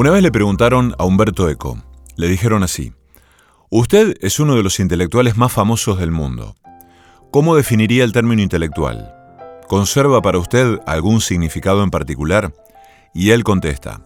[0.00, 1.76] Una vez le preguntaron a Humberto Eco,
[2.16, 2.94] le dijeron así,
[3.68, 6.56] Usted es uno de los intelectuales más famosos del mundo.
[7.30, 9.14] ¿Cómo definiría el término intelectual?
[9.68, 12.54] ¿Conserva para usted algún significado en particular?
[13.12, 14.00] Y él contesta,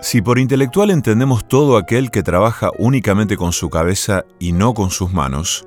[0.00, 4.90] si por intelectual entendemos todo aquel que trabaja únicamente con su cabeza y no con
[4.90, 5.66] sus manos,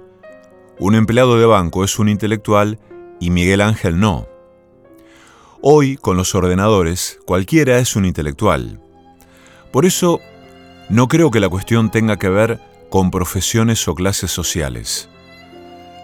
[0.80, 2.80] un empleado de banco es un intelectual
[3.20, 4.28] y Miguel Ángel no.
[5.62, 8.82] Hoy, con los ordenadores, cualquiera es un intelectual.
[9.76, 10.22] Por eso,
[10.88, 15.10] no creo que la cuestión tenga que ver con profesiones o clases sociales.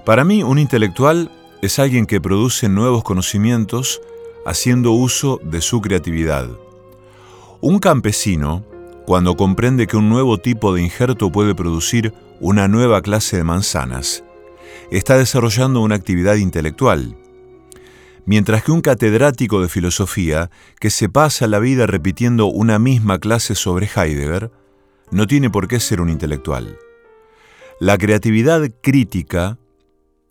[0.04, 4.02] Para mí, un intelectual es alguien que produce nuevos conocimientos
[4.46, 6.50] haciendo uso de su creatividad.
[7.62, 8.66] Un campesino,
[9.06, 14.26] cuando comprende que un nuevo tipo de injerto puede producir una nueva clase de manzanas,
[14.92, 17.16] está desarrollando una actividad intelectual.
[18.26, 23.56] Mientras que un catedrático de filosofía que se pasa la vida repitiendo una misma clase
[23.56, 24.52] sobre Heidegger,
[25.10, 26.78] no tiene por qué ser un intelectual.
[27.80, 29.58] La creatividad crítica,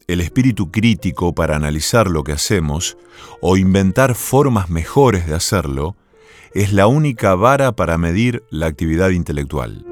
[0.06, 2.96] el espíritu crítico para analizar lo que hacemos
[3.40, 5.96] o inventar formas mejores de hacerlo,
[6.54, 9.84] es la única vara para medir la actividad intelectual.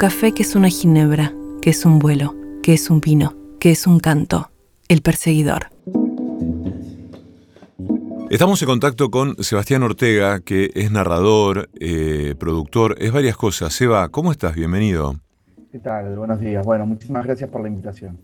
[0.00, 3.86] Café que es una ginebra, que es un vuelo, que es un vino, que es
[3.86, 4.50] un canto.
[4.88, 5.66] El perseguidor.
[8.30, 13.74] Estamos en contacto con Sebastián Ortega, que es narrador, eh, productor, es varias cosas.
[13.74, 14.54] Seba, ¿cómo estás?
[14.54, 15.16] Bienvenido.
[15.70, 16.16] ¿Qué tal?
[16.16, 16.64] Buenos días.
[16.64, 18.18] Bueno, muchísimas gracias por la invitación.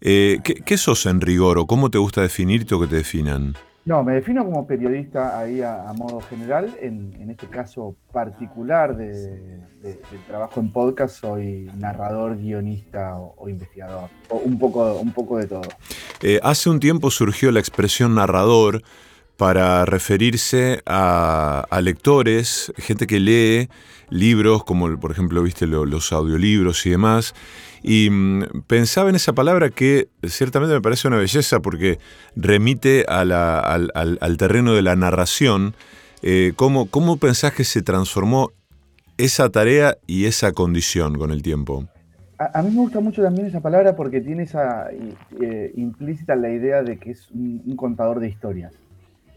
[0.00, 3.54] Eh, ¿qué, sos en rigor o cómo te gusta definirte o que te definan?
[3.88, 6.76] No, me defino como periodista ahí a, modo general.
[6.78, 9.62] En, este caso particular de,
[10.26, 14.10] trabajo en podcast, soy narrador, guionista o, investigador.
[14.28, 15.62] O un, poco, un poco de todo.
[16.20, 18.82] Eh, hace un tiempo surgió la expresión narrador
[19.38, 23.70] para referirse a, lectores, gente que lee
[24.10, 27.34] libros, como por ejemplo, viste, los audiolibros y demás.
[27.82, 31.98] Y mm, pensaba en esa palabra que ciertamente me parece una belleza porque
[32.36, 35.74] remite al, terreno de la narración.
[36.22, 38.50] Eh, ¿cómo, pensás que se transformó
[39.16, 41.86] esa tarea y esa condición con el tiempo?
[42.38, 46.82] A, mí me gusta mucho también esa palabra porque tiene esa eh, implícita la idea
[46.82, 48.72] de que es un contador de historias.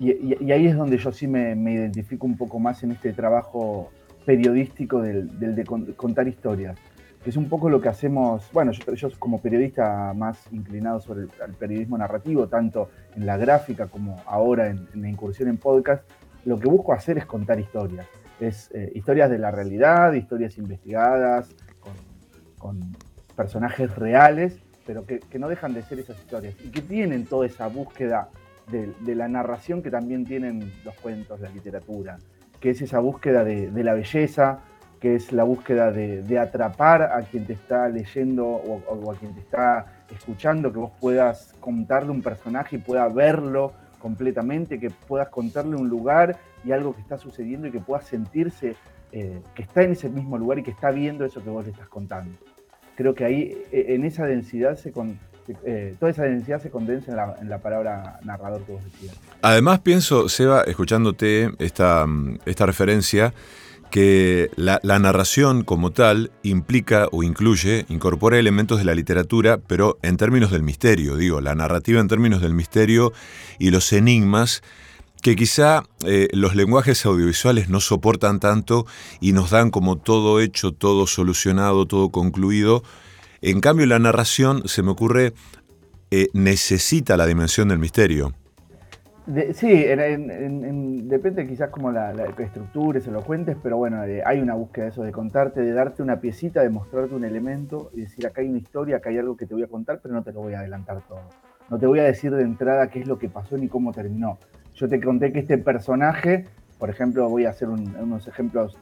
[0.02, 3.92] Y, ahí es donde yo sí me, identifico un poco más en este trabajo
[4.26, 5.64] periodístico del, de
[5.96, 6.76] contar historias.
[7.24, 11.54] Que es un poco lo que hacemos, bueno, yo, como periodista más inclinado sobre el,
[11.54, 16.04] periodismo narrativo, tanto en la gráfica como ahora en, la incursión en podcast,
[16.46, 18.08] lo que busco hacer es contar historias.
[18.40, 21.50] Es eh, historias de la realidad, historias investigadas,
[22.58, 22.80] con,
[23.36, 27.68] personajes reales, pero que no dejan de ser esas historias y que tienen toda esa
[27.68, 28.30] búsqueda
[28.72, 32.18] de, la narración que también tienen los cuentos, la literatura,
[32.60, 34.60] que es esa búsqueda de, la belleza,
[35.02, 39.40] que es la búsqueda de, atrapar a quien te está leyendo o, a quien te
[39.40, 45.76] está escuchando, que vos puedas contarle un personaje y pueda verlo completamente, que puedas contarle
[45.76, 48.76] un lugar y algo que está sucediendo y que pueda sentirse
[49.12, 51.72] eh, que está en ese mismo lugar y que está viendo eso que vos le
[51.72, 52.38] estás contando.
[52.96, 54.94] Creo que ahí, e, en esa densidad se,
[55.66, 59.20] eh, toda esa densidad se condensa en la, palabra narrador que vos decías.
[59.42, 62.06] Además pienso, Seba, escuchándote esta,
[62.46, 63.34] esta referencia,
[63.92, 70.18] que la, narración como tal implica o incluye, incorpora elementos de la literatura, pero en
[70.18, 73.14] términos del misterio, digo, la narrativa en términos del misterio
[73.60, 74.64] y los enigmas
[75.22, 78.88] que quizá eh, los lenguajes audiovisuales no soportan tanto
[79.20, 82.82] y nos dan como todo hecho, todo solucionado, todo concluido,
[83.42, 85.34] en cambio, la narración, se me ocurre,
[86.12, 88.36] eh, necesita la dimensión del misterio.
[89.54, 89.86] Sí,
[91.04, 94.86] depende quizás como la, la estructura, se lo cuentes, pero bueno, eh, hay una búsqueda
[94.86, 98.42] de eso, de contarte, de darte una piecita, de mostrarte un elemento y decir, acá
[98.42, 100.42] hay una historia, acá hay algo que te voy a contar, pero no te lo
[100.42, 101.22] voy a adelantar todo.
[101.70, 104.38] No te voy a decir de entrada qué es lo que pasó ni cómo terminó.
[104.76, 106.46] Yo te conté que este personaje,
[106.80, 108.78] por ejemplo, voy a hacer unos ejemplos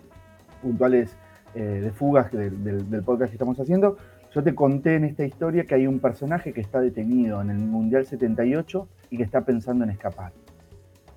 [0.61, 1.15] puntuales
[1.55, 3.97] eh, de fugas del podcast que estamos haciendo,
[4.33, 7.57] yo te conté en esta historia que hay un personaje que está detenido en el
[7.57, 10.31] Mundial 78 y que está pensando en escapar.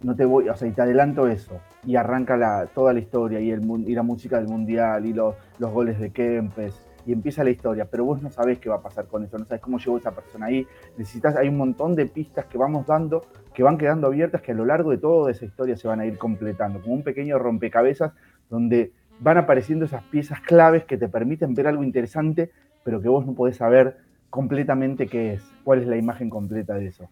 [0.03, 1.61] No te voy, o sea, y te adelanto eso.
[1.85, 3.55] Y arranca toda la historia y,
[3.95, 8.23] la música del Mundial y los goles de Kempes y empieza la historia, pero vos
[8.23, 10.67] no sabés qué va a pasar con eso, no sabés cómo llegó esa persona ahí.
[10.97, 14.55] Necesitas, hay un montón de pistas que vamos dando, que van quedando abiertas, que a
[14.55, 18.13] lo largo de toda esa historia se van a ir completando, como un pequeño rompecabezas
[18.49, 22.51] donde van apareciendo esas piezas claves que te permiten ver algo interesante
[22.85, 23.97] pero que vos no podés saber
[24.31, 27.09] completamente qué es, cuál es la imagen completa de eso.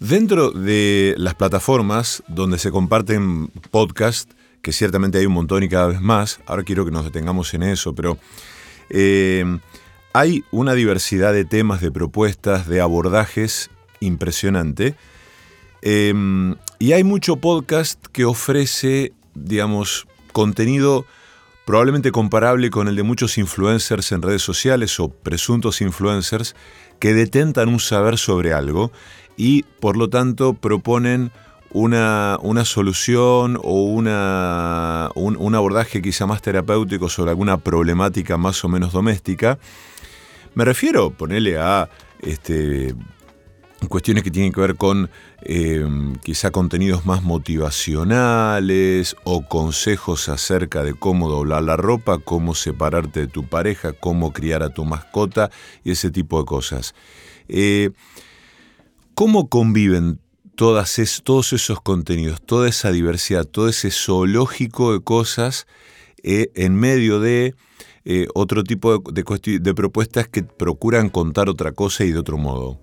[0.00, 5.88] Dentro de las plataformas donde se comparten podcasts, que ciertamente hay un montón y cada
[5.88, 8.18] vez más, ahora quiero que nos detengamos en eso, pero
[8.90, 9.44] eh,
[10.12, 13.70] hay una diversidad de temas, de propuestas, de abordajes
[14.00, 14.94] impresionante.
[15.82, 16.14] Eh,
[16.78, 21.06] y hay mucho podcast que ofrece, digamos, contenido
[21.64, 26.54] probablemente comparable con el de muchos influencers en redes sociales o presuntos influencers
[26.98, 28.92] que detentan un saber sobre algo
[29.36, 31.32] y por lo tanto proponen
[31.74, 38.68] una, una solución o una, un, abordaje quizá más terapéutico sobre alguna problemática más o
[38.68, 39.58] menos doméstica.
[40.54, 42.94] Me refiero, ponerle a este,
[43.88, 45.10] cuestiones que tienen que ver con
[45.42, 45.84] eh,
[46.22, 53.26] quizá contenidos más motivacionales o consejos acerca de cómo doblar la ropa, cómo separarte de
[53.26, 55.50] tu pareja, cómo criar a tu mascota
[55.82, 56.94] y ese tipo de cosas.
[57.48, 57.90] Eh,
[59.14, 60.20] ¿Cómo conviven
[60.56, 65.66] todas todos esos contenidos, toda esa diversidad, todo ese zoológico de cosas
[66.22, 67.54] eh, en medio de
[68.34, 72.80] otro tipo de propuestas que procuran contar otra cosa y de otro modo?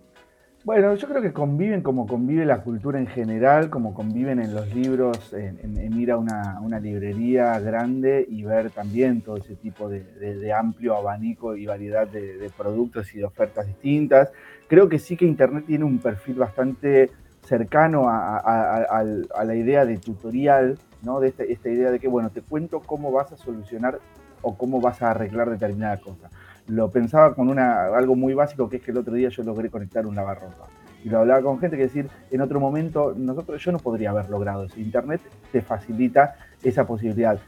[0.64, 4.72] Bueno, yo creo que conviven como convive la cultura en general, como conviven en los
[4.76, 10.96] libros, en, ir a una, librería grande y ver también todo ese tipo de, amplio
[10.96, 14.32] abanico y variedad de, productos y de ofertas distintas.
[14.68, 17.10] Creo que sí que Internet tiene un perfil bastante
[17.44, 19.04] cercano a,
[19.44, 21.20] la idea de tutorial, ¿no?
[21.20, 23.98] de esta, esta idea de que, bueno, te cuento cómo vas a solucionar
[24.44, 26.30] o cómo vas a arreglar determinada cosa
[26.72, 29.70] lo pensaba con una, algo muy básico, que es que el otro día yo logré
[29.70, 30.68] conectar un lavarropa.
[31.04, 34.30] y lo hablaba con gente que decir, en otro momento nosotros yo no podría haber
[34.30, 34.80] logrado eso.
[34.80, 35.20] Internet
[35.52, 37.40] te facilita esa posibilidad.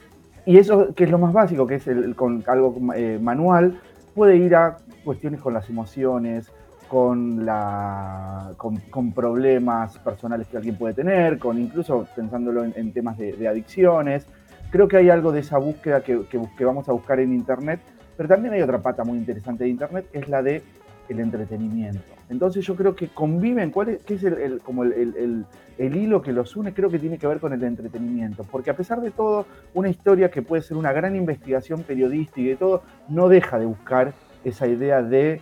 [0.45, 3.79] Y eso, que es lo más básico, que es el, con algo eh, manual,
[4.13, 6.51] puede ir a cuestiones con las emociones,
[6.89, 13.47] con, la, con, problemas personales que alguien puede tener, con incluso pensándolo en, temas de,
[13.47, 14.27] adicciones.
[14.69, 17.79] Creo que hay algo de esa búsqueda que, que, vamos a buscar en Internet,
[18.23, 20.63] pero también hay otra pata muy interesante de Internet, es la de
[21.09, 21.99] el entretenimiento.
[22.29, 25.45] Entonces yo creo que conviven, ¿cuál es, qué es el, como el,
[25.77, 26.73] hilo que los une?
[26.73, 30.31] Creo que tiene que ver con el entretenimiento, porque a pesar de todo, una historia
[30.31, 34.13] que puede ser una gran investigación periodística y todo, no deja de buscar
[34.45, 35.41] esa idea de,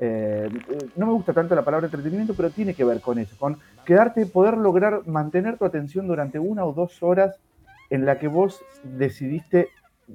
[0.00, 0.48] eh,
[0.96, 4.24] no me gusta tanto la palabra entretenimiento, pero tiene que ver con eso, con quedarte,
[4.24, 7.36] poder lograr mantener tu atención durante una o dos horas
[7.90, 9.68] en la que vos decidiste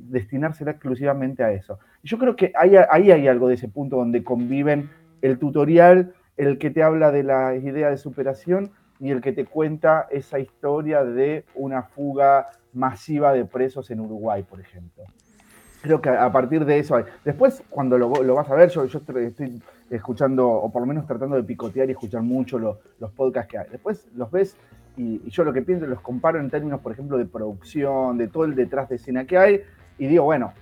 [0.03, 1.79] destinársela exclusivamente a eso.
[2.03, 4.89] Yo creo que ahí, hay algo de ese punto donde conviven
[5.21, 9.45] el tutorial, el que te habla de la idea de superación y el que te
[9.45, 15.03] cuenta esa historia de una fuga masiva de presos en Uruguay, por ejemplo.
[15.81, 16.97] Creo que a partir de eso.
[17.23, 21.35] Después, cuando lo, vas a ver, yo, yo, estoy escuchando, o por lo menos tratando
[21.35, 23.67] de picotear y escuchar mucho los podcasts que hay.
[23.71, 24.57] Después los ves
[24.97, 28.27] y, y, yo lo que pienso, los comparo en términos, por ejemplo, de producción, de
[28.27, 29.61] todo el detrás de escena que hay,
[29.97, 30.53] y digo, bueno,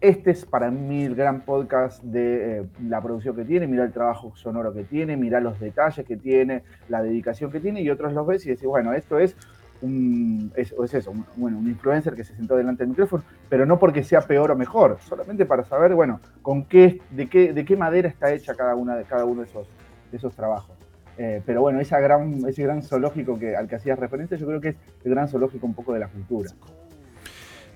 [0.00, 3.92] este es para mí el gran podcast de eh, la producción que tiene, mira el
[3.92, 8.12] trabajo sonoro que tiene, mira los detalles que tiene, la dedicación que tiene, y otros
[8.12, 9.36] los ves y decís, bueno, esto es
[9.82, 14.02] un, es, eso, bueno, un influencer que se sentó delante del micrófono, pero no porque
[14.02, 18.08] sea peor o mejor, solamente para saber, bueno, con qué, de qué, de qué madera
[18.08, 19.68] está hecha cada, una, cada uno de esos,
[20.10, 20.76] de esos trabajos.
[21.18, 24.60] Eh, pero bueno, esa gran, ese gran zoológico que, al que hacías referencia, yo creo
[24.60, 26.50] que es el gran zoológico un poco de la cultura.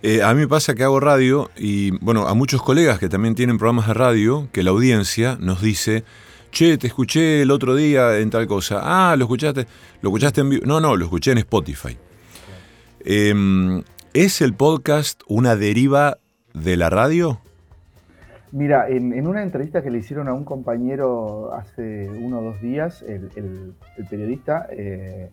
[0.02, 3.34] Eh, a mí me pasa que hago radio y, bueno, a muchos colegas que también
[3.34, 6.04] tienen programas de radio, que la audiencia nos dice,
[6.50, 8.80] che, te escuché el otro día en tal cosa.
[8.82, 9.66] Ah, lo escuchaste,
[10.00, 10.66] lo escuchaste en vivo.
[10.66, 11.98] No, no, lo escuché en Spotify.
[13.04, 13.82] Em,
[14.14, 16.18] ¿Es el podcast una deriva
[16.54, 17.40] de la radio?
[18.52, 23.02] Mira, en, una entrevista que le hicieron a un compañero hace uno o dos días,
[23.02, 23.74] el,
[24.08, 25.30] periodista, eh,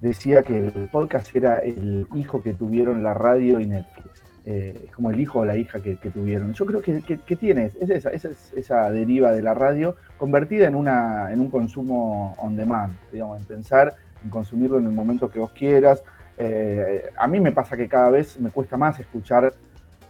[0.00, 4.22] decía que el podcast era el hijo que tuvieron la radio y Netflix.
[4.50, 6.54] Eh, es como el hijo o la hija que, tuvieron.
[6.54, 11.30] Yo creo que, que, tiene es esa, esa, deriva de la radio convertida en, una,
[11.30, 15.50] en un consumo on demand, digamos, en pensar en consumirlo en el momento que vos
[15.50, 16.02] quieras.
[16.38, 19.52] Eh, a mí me pasa que cada vez me cuesta más escuchar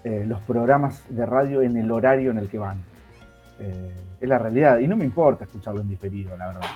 [0.04, 2.84] eh, los programas de radio en el horario en el que van.
[3.58, 6.68] es la realidad, y no me importa escucharlo en diferido, la verdad.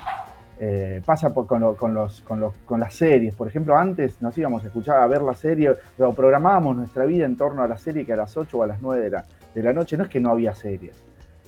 [0.60, 3.34] Eh, pasa con, los, con, las series.
[3.34, 7.24] Por ejemplo, antes nos íbamos a escuchar a ver la serie, o programábamos nuestra vida
[7.24, 9.24] en torno a la serie que a las 8 o a las 9 de la,
[9.54, 9.96] de la noche.
[9.96, 11.02] No es que no había series.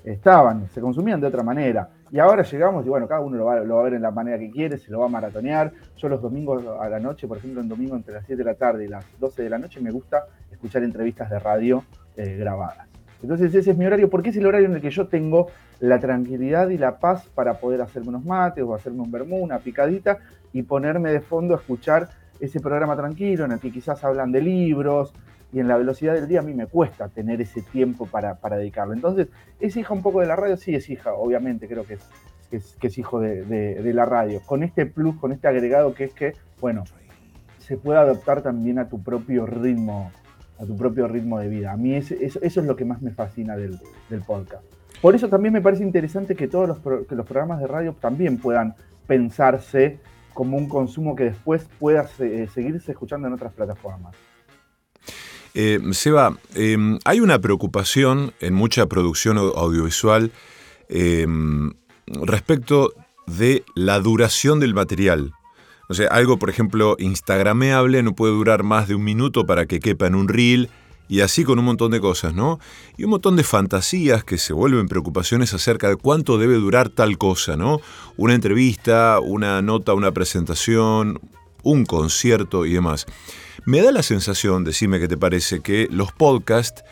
[0.05, 1.89] Estaban, se consumían de otra manera.
[2.11, 4.51] Y ahora llegamos y bueno, cada uno lo va, a ver en la manera que
[4.51, 5.73] quiere, se lo va a maratonear.
[5.97, 8.55] Yo los domingos a la noche, por ejemplo, en domingo entre las 7 de la
[8.55, 11.85] tarde y las 12 de la noche, me gusta escuchar entrevistas de radio
[12.17, 12.94] eh, grabadas.
[13.25, 15.47] Entonces ese es mi horario, porque es el horario en el que yo tengo
[15.81, 19.61] la tranquilidad y la paz para poder hacerme unos mates o hacerme un vermú, una
[19.61, 20.19] picadita
[20.53, 24.43] y ponerme de fondo a escuchar ese programa tranquilo en el que quizás hablan de
[24.43, 25.15] libros
[25.55, 28.93] y en la velocidad del día a mí me cuesta tener ese tiempo para, dedicarlo.
[28.93, 29.29] Entonces,
[29.59, 30.59] ¿es hija un poco de la radio?
[30.59, 31.97] Sí, es hija, obviamente, creo que
[32.51, 34.43] es, hijo de, la radio.
[34.45, 36.85] Con este plus, con este agregado que es que, bueno,
[37.59, 40.13] se puede adaptar también a tu propio ritmo
[40.59, 41.73] a tu propio ritmo de vida.
[41.73, 43.79] A mí eso, es lo que más me fascina del,
[44.27, 44.65] podcast.
[45.01, 46.79] Por eso también me parece interesante que todos los,
[47.11, 48.75] los programas de radio también puedan
[49.07, 49.99] pensarse
[50.35, 54.15] como un consumo que después pueda eh, seguirse escuchando en otras plataformas.
[55.55, 60.33] Eh, Seba, em, hay una preocupación en mucha producción audiovisual
[60.89, 61.73] em,
[62.07, 62.93] respecto
[63.29, 65.33] de la duración del material.
[65.89, 69.81] O sea, algo, por ejemplo, instagrameable no puede durar más de un minuto para que
[69.81, 70.71] quepa en un reel
[71.09, 72.59] y así con un montón de cosas, ¿no?
[72.97, 77.19] Y un montón de fantasías que se vuelven preocupaciones acerca de cuánto debe durar tal
[77.19, 77.81] cosa, ¿no?
[78.17, 81.21] Una entrevista, una nota, una presentación,
[81.63, 83.07] un concierto y demás.
[83.67, 86.83] Me da la sensación, decime qué te parece, que los podcasts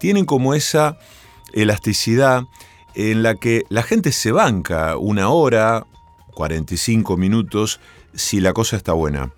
[0.00, 0.98] tienen como esa
[1.52, 2.44] elasticidad
[2.94, 5.86] en la que la gente se banca una hora,
[6.34, 7.80] 45 minutos,
[8.12, 9.30] si la cosa está buena.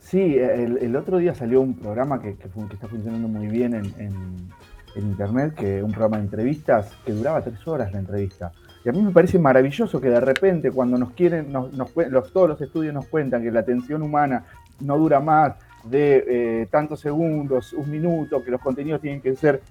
[0.00, 4.48] Sí, el, otro día salió un programa que, está funcionando muy bien en,
[4.96, 8.50] internet, que un programa de entrevistas que duraba tres horas la entrevista.
[8.84, 12.48] Y a mí me parece maravilloso que de repente cuando nos quieren, nos, los, todos
[12.48, 14.44] los estudios nos cuentan que la atención humana
[14.80, 16.24] no dura más de
[16.62, 19.62] eh, tantos segundos, un minuto, que los contenidos tienen que ser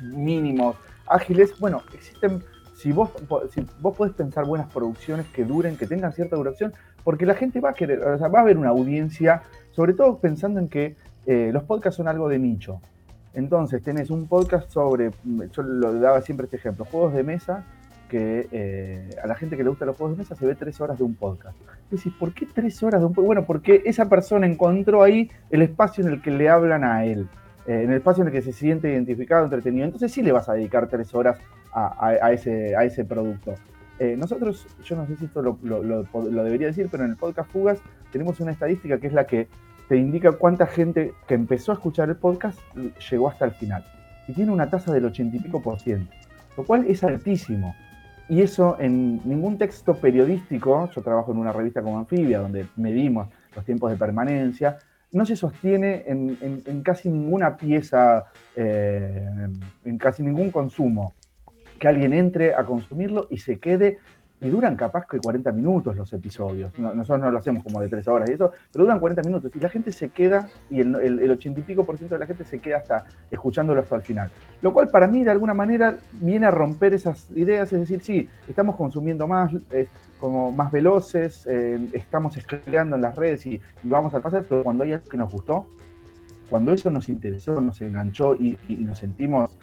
[0.00, 1.58] mínimos, ágiles.
[1.58, 2.42] Bueno, existen
[2.82, 3.10] si vos,
[3.52, 6.72] si vos podés pensar buenas producciones que duren, que tengan cierta duración,
[7.04, 10.18] porque la gente va a querer, o sea, va a haber una audiencia, sobre todo
[10.18, 12.80] pensando en que eh, los podcasts son algo de nicho.
[13.34, 17.64] Entonces, tenés un podcast sobre, yo lo daba siempre este ejemplo, juegos de mesa,
[18.08, 20.78] que eh, a la gente que le gusta los juegos de mesa se ve tres
[20.82, 21.56] horas de un podcast.
[21.90, 23.26] Decís, ¿por qué tres horas de un podcast?
[23.26, 27.26] Bueno, porque esa persona encontró ahí el espacio en el que le hablan a él,
[27.66, 29.86] eh, en el espacio en el que se siente identificado, entretenido.
[29.86, 31.38] Entonces sí le vas a dedicar tres horas
[31.72, 33.54] a, ese, a ese producto.
[34.02, 37.48] Eh, nosotros, yo no sé si esto lo, lo, debería decir, pero en el podcast
[37.52, 37.78] Fugas
[38.10, 39.46] tenemos una estadística que es la que
[39.88, 42.58] te indica cuánta gente que empezó a escuchar el podcast
[43.08, 43.84] llegó hasta el final.
[44.26, 46.12] Y tiene una tasa del ochenta y pico por ciento,
[46.56, 47.76] lo cual es altísimo.
[48.28, 53.28] Y eso en ningún texto periodístico, yo trabajo en una revista como Anfibia, donde medimos
[53.54, 54.78] los tiempos de permanencia,
[55.12, 58.24] no se sostiene en, casi ninguna pieza,
[58.56, 59.48] eh,
[59.84, 61.14] en casi ningún consumo.
[61.82, 63.98] Que alguien entre a consumirlo y se quede
[64.40, 66.72] y duran capaz que 40 minutos los episodios.
[66.78, 69.50] nosotros no lo hacemos como de 3 horas y eso, pero duran 40 minutos.
[69.52, 72.26] Y la gente se queda, y el, el, 80 y pico por ciento de la
[72.26, 74.30] gente se queda hasta escuchándolo hasta el final.
[74.60, 78.28] Lo cual para mí de alguna manera viene a romper esas ideas, es decir, sí,
[78.46, 79.52] estamos consumiendo más,
[80.20, 84.84] como más veloces, eh, estamos escaleando en las redes y, vamos al pasar, pero cuando
[84.84, 85.66] hay algo que nos gustó,
[86.52, 89.58] cuando eso nos interesó, nos enganchó y, nos sentimos,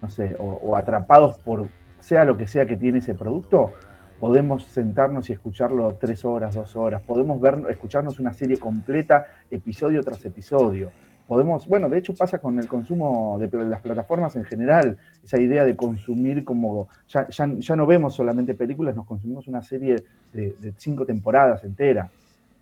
[0.00, 1.68] no sé, o atrapados por
[2.00, 3.72] sea lo que sea que tiene ese producto,
[4.20, 10.02] podemos sentarnos y escucharlo tres horas, dos horas, podemos ver, escucharnos una serie completa, episodio
[10.02, 10.90] tras episodio.
[11.26, 15.64] Podemos, bueno, de hecho pasa con el consumo de, las plataformas en general, esa idea
[15.64, 21.04] de consumir como, ya, ya, no vemos solamente películas, nos consumimos una serie de, cinco
[21.04, 22.10] temporadas enteras.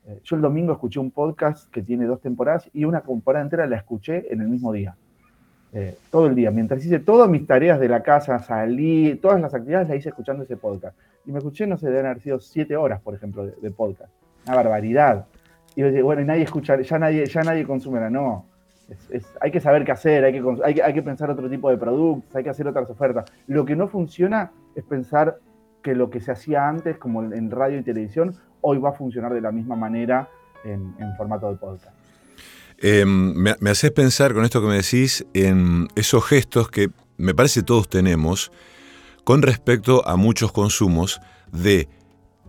[0.07, 3.67] Eh, yo el domingo escuché un podcast que tiene dos temporadas y una temporada entera
[3.67, 4.97] la escuché en el mismo día.
[5.77, 6.53] Eh, todo el día.
[6.53, 10.45] Mientras hice todas mis tareas de la casa, salí, todas las actividades las hice escuchando
[10.45, 10.97] ese podcast.
[11.27, 14.13] Y me escuché, no sé, deben haber sido siete horas, por ejemplo, de, podcast.
[14.47, 15.27] Una barbaridad.
[15.75, 17.67] Y yo dije, bueno, y nadie escucha, ya nadie, ya nadie
[18.11, 18.47] No,
[19.41, 22.45] hay que saber qué hacer, hay que, hay que pensar otro tipo de productos, hay
[22.45, 23.25] que hacer otras ofertas.
[23.49, 25.39] Lo que no funciona es pensar
[25.83, 29.35] que lo que se hacía antes, como en radio y televisión, hoy va a funcionar
[29.35, 30.29] de la misma manera
[30.65, 32.04] en, en formato de podcast.
[32.79, 37.35] Em, me, me, haces pensar con esto que me decís en esos gestos que me
[37.35, 38.51] parece todos tenemos
[39.23, 41.21] con respecto a muchos consumos
[41.53, 41.89] de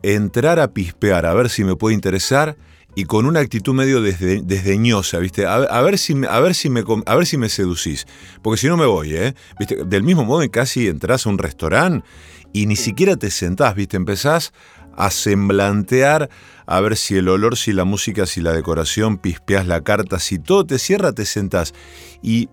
[0.04, 2.58] entrar a pispear, a ver si me puede interesar
[2.96, 5.46] y con una actitud medio desdeñosa, ¿viste?
[5.46, 8.08] A, ver si me, a, ver si me, a ver si me seducís.
[8.42, 9.36] Porque si no me voy, ¿eh?
[9.60, 9.84] ¿Viste?
[9.84, 12.08] Del mismo modo en casi entras a un restaurante
[12.54, 13.98] y ni siquiera te sentás, ¿viste?
[13.98, 14.54] Empezás
[14.96, 16.30] a semblantear,
[16.66, 20.40] a ver si el olor, si la música, si la decoración, pispeas la carta, si
[20.40, 21.74] todo te cierra, te sentás.
[22.22, 22.50] Y,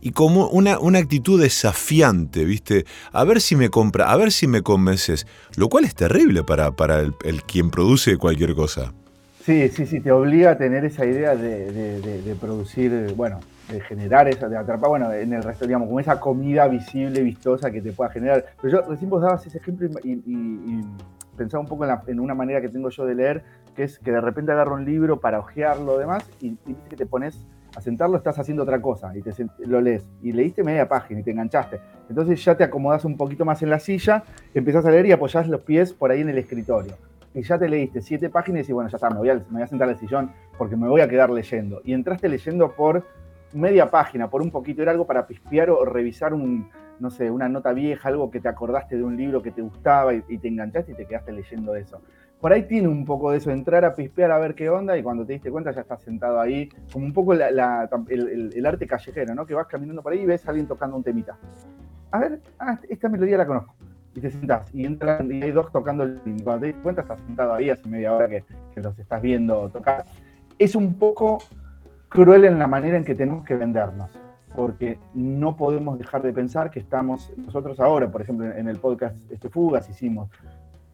[0.00, 2.84] y como una, una, actitud desafiante, ¿viste?
[3.12, 5.26] A ver si me compra, a ver si me convences.
[5.56, 8.92] Lo cual es terrible para, para el, quien produce cualquier cosa.
[9.44, 13.40] Sí, sí, sí, te obliga a tener esa idea de, producir, bueno,
[13.72, 17.70] de generar esa, de atrapar, bueno, en el resto, digamos, como esa comida visible, vistosa
[17.70, 18.44] que te pueda generar.
[18.60, 20.82] Pero yo recién vos dabas ese ejemplo y
[21.38, 23.42] pensaba un poco en, una manera que tengo yo de leer,
[23.74, 26.56] que es que de repente agarro un libro para ojearlo demás y,
[26.90, 27.46] que te pones
[27.76, 30.06] a sentarlo, estás haciendo otra cosa y te, lo lees.
[30.22, 31.80] Y leíste media página y te enganchaste.
[32.10, 35.48] Entonces ya te acomodas un poquito más en la silla, empezás a leer y apoyás
[35.48, 36.96] los pies por ahí en el escritorio.
[37.34, 39.62] Y ya te leíste siete páginas y bueno, ya está, me voy, a, me voy
[39.62, 41.80] a sentar al sillón porque me voy a quedar leyendo.
[41.84, 43.04] Y entraste leyendo por
[43.52, 46.68] media página, por un poquito, era algo para pispear o revisar un,
[47.00, 50.14] no sé, una nota vieja, algo que te acordaste de un libro que te gustaba
[50.14, 52.00] y, te enganchaste y te quedaste leyendo eso.
[52.40, 55.02] Por ahí tiene un poco de eso, entrar a pispear a ver qué onda y
[55.02, 59.44] cuando te diste cuenta ya estás sentado ahí, como un poco el, arte callejero, ¿no?
[59.44, 61.36] Que vas caminando por ahí y ves a alguien tocando un temita.
[62.10, 63.74] A ver, ah, esta melodía la conozco.
[64.14, 67.20] Y te sentás y entran y hay dos tocando el cuando te diste cuenta estás
[67.20, 68.44] sentado ahí hace media hora que
[68.76, 70.04] los estás viendo tocar.
[70.58, 71.38] Es un poco
[72.08, 74.10] cruel en la manera en que tenemos que vendernos
[74.58, 79.16] porque no podemos dejar de pensar que estamos, nosotros ahora, por ejemplo, en el podcast
[79.30, 80.28] este Fugas hicimos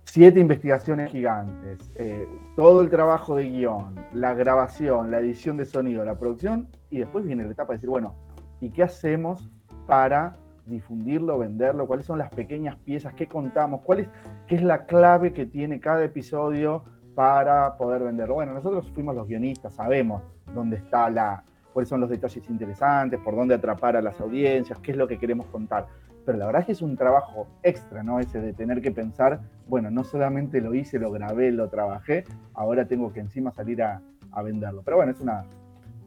[0.02, 6.04] siete investigaciones gigantes, eh, todo el trabajo de guion, la grabación, la edición de sonido,
[6.04, 8.14] la producción, y después viene la etapa de decir, bueno,
[8.60, 9.50] ¿y qué hacemos
[9.86, 11.86] para difundirlo, venderlo?
[11.86, 13.14] ¿Cuáles son las pequeñas piezas?
[13.14, 13.80] ¿Qué contamos?
[13.80, 14.08] ¿Cuál es,
[14.46, 18.34] ¿Qué es la clave que tiene cada episodio para poder venderlo?
[18.34, 20.22] Bueno, nosotros fuimos los guionistas, sabemos
[20.54, 21.44] dónde está la,
[21.74, 25.18] cuáles son los detalles interesantes, por dónde atrapar a las audiencias, qué es lo que
[25.18, 25.88] queremos contar.
[26.24, 28.20] Pero la verdad es que es un trabajo extra, ¿no?
[28.20, 32.86] Ese de tener que pensar, bueno, no solamente lo hice, lo grabé, lo trabajé, ahora
[32.86, 34.00] tengo que encima salir a,
[34.42, 34.82] venderlo.
[34.84, 35.44] Pero bueno, es una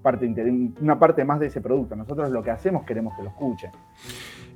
[0.02, 0.26] parte,
[0.82, 1.96] una parte más de ese producto.
[1.96, 3.72] Nosotros lo que hacemos queremos que lo escuchen.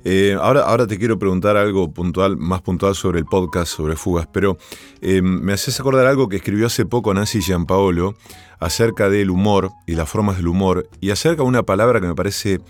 [0.04, 4.26] Eh, ahora, ahora te quiero preguntar algo puntual, más puntual sobre el podcast, sobre fugas,
[4.32, 4.58] pero
[5.00, 8.14] eh, me haces acordar algo que escribió hace poco Nancy Giampaolo
[8.58, 12.14] acerca del humor y las formas del humor, y acerca de una palabra que me
[12.14, 12.60] parece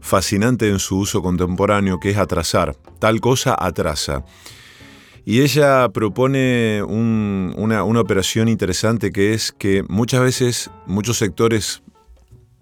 [0.00, 2.76] fascinante en su uso contemporáneo, que es atrasar.
[2.98, 4.24] Tal cosa atrasa.
[5.24, 11.82] Y ella propone una, una operación interesante que es que muchas veces muchos sectores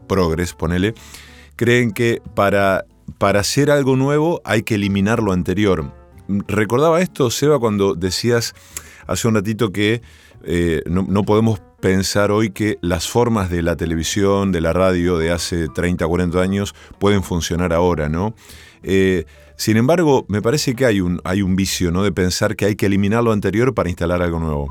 [0.07, 0.95] progres, ponele,
[1.57, 2.85] creen que para
[3.19, 5.93] para hacer algo nuevo hay que eliminar lo anterior.
[6.29, 8.55] Recordaba esto, Seba, cuando decías
[9.07, 10.03] hace un ratito que
[10.45, 15.31] eh, no, podemos pensar hoy que las formas de la televisión, de la radio de
[15.31, 18.35] hace 30, 40 años pueden funcionar ahora, ¿no?
[18.83, 19.25] Eh,
[19.57, 22.03] sin embargo, me parece que hay un, hay un vicio, ¿no?
[22.03, 24.69] De pensar que hay que eliminar lo anterior para instalar algo nuevo.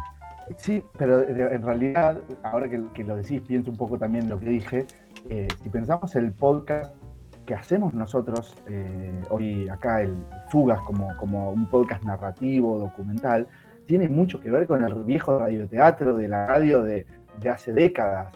[0.58, 4.86] Sí, pero en realidad, ahora que, lo decís, pienso un poco también lo que dije.
[5.30, 6.94] Eh, si pensamos el podcast
[7.52, 10.16] que hacemos nosotros eh, hoy acá, el
[10.48, 13.46] Fugas, como, como un podcast narrativo, documental,
[13.86, 17.06] tiene mucho que ver con el viejo radioteatro de la radio de,
[17.42, 18.34] de hace décadas.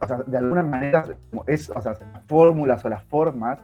[0.00, 1.04] O sea, de alguna manera,
[1.46, 3.58] es, o sea, las fórmulas o las formas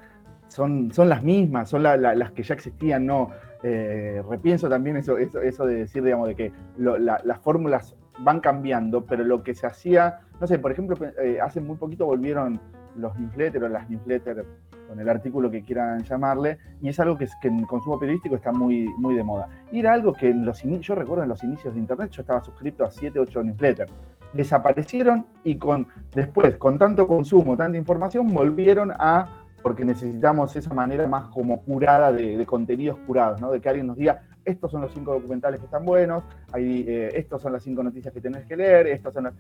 [0.49, 3.31] son, son las mismas, son las que ya existían, no.
[3.63, 9.07] Eh, repienso también eso, eso, eso, de decir, digamos, de que las fórmulas van cambiando,
[9.07, 12.61] pero lo que se hacía, no sé, por ejemplo, eh, hace muy poquito volvieron
[12.99, 14.47] los newsletters o las newsletters
[14.89, 18.53] con el artículo que quieran llamarle, y es algo que, que en consumo periodístico está
[18.53, 19.49] muy, muy de moda.
[19.71, 22.43] Y era algo que en los yo recuerdo en los inicios de Internet, yo estaba
[22.43, 23.93] suscrito a 7, 8 newsletters.
[24.33, 29.29] Desaparecieron y con, después, con tanto consumo, tanta información, volvieron a,
[29.63, 33.51] porque necesitamos esa manera más como curada de, contenidos curados, ¿no?
[33.51, 37.11] de que alguien nos diga, estos son los cinco documentales que están buenos, hay, eh,
[37.15, 39.31] estas son las cinco noticias que tenés que leer, estas son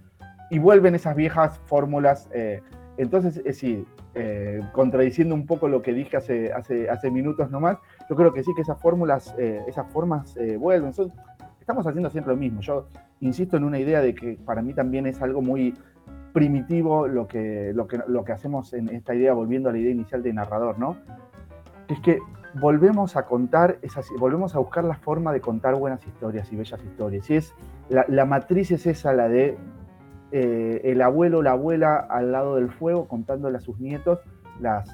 [0.50, 2.62] y vuelven esas viejas fórmulas eh,
[2.98, 7.78] entonces, eh, sí, eh, contradiciendo un poco lo que dije hace, hace, hace minutos nomás,
[8.10, 10.92] yo creo que sí que esas fórmulas, eh, esas formas vuelven.
[11.60, 12.60] estamos haciendo siempre lo mismo.
[12.60, 12.88] Yo
[13.20, 15.74] insisto en una idea de que para mí también es algo muy
[16.32, 19.92] primitivo lo que, lo que, lo que hacemos en esta idea, volviendo a la idea
[19.92, 20.96] inicial de narrador, ¿no?
[21.88, 22.18] Es que
[22.60, 26.82] volvemos a contar, esas, volvemos a buscar la forma de contar buenas historias y bellas
[26.82, 27.30] historias.
[27.30, 27.54] Y es,
[27.88, 29.56] la, la matriz es esa, la de
[30.32, 34.20] eh, el abuelo o la abuela al lado del fuego contándole a sus nietos
[34.60, 34.88] las,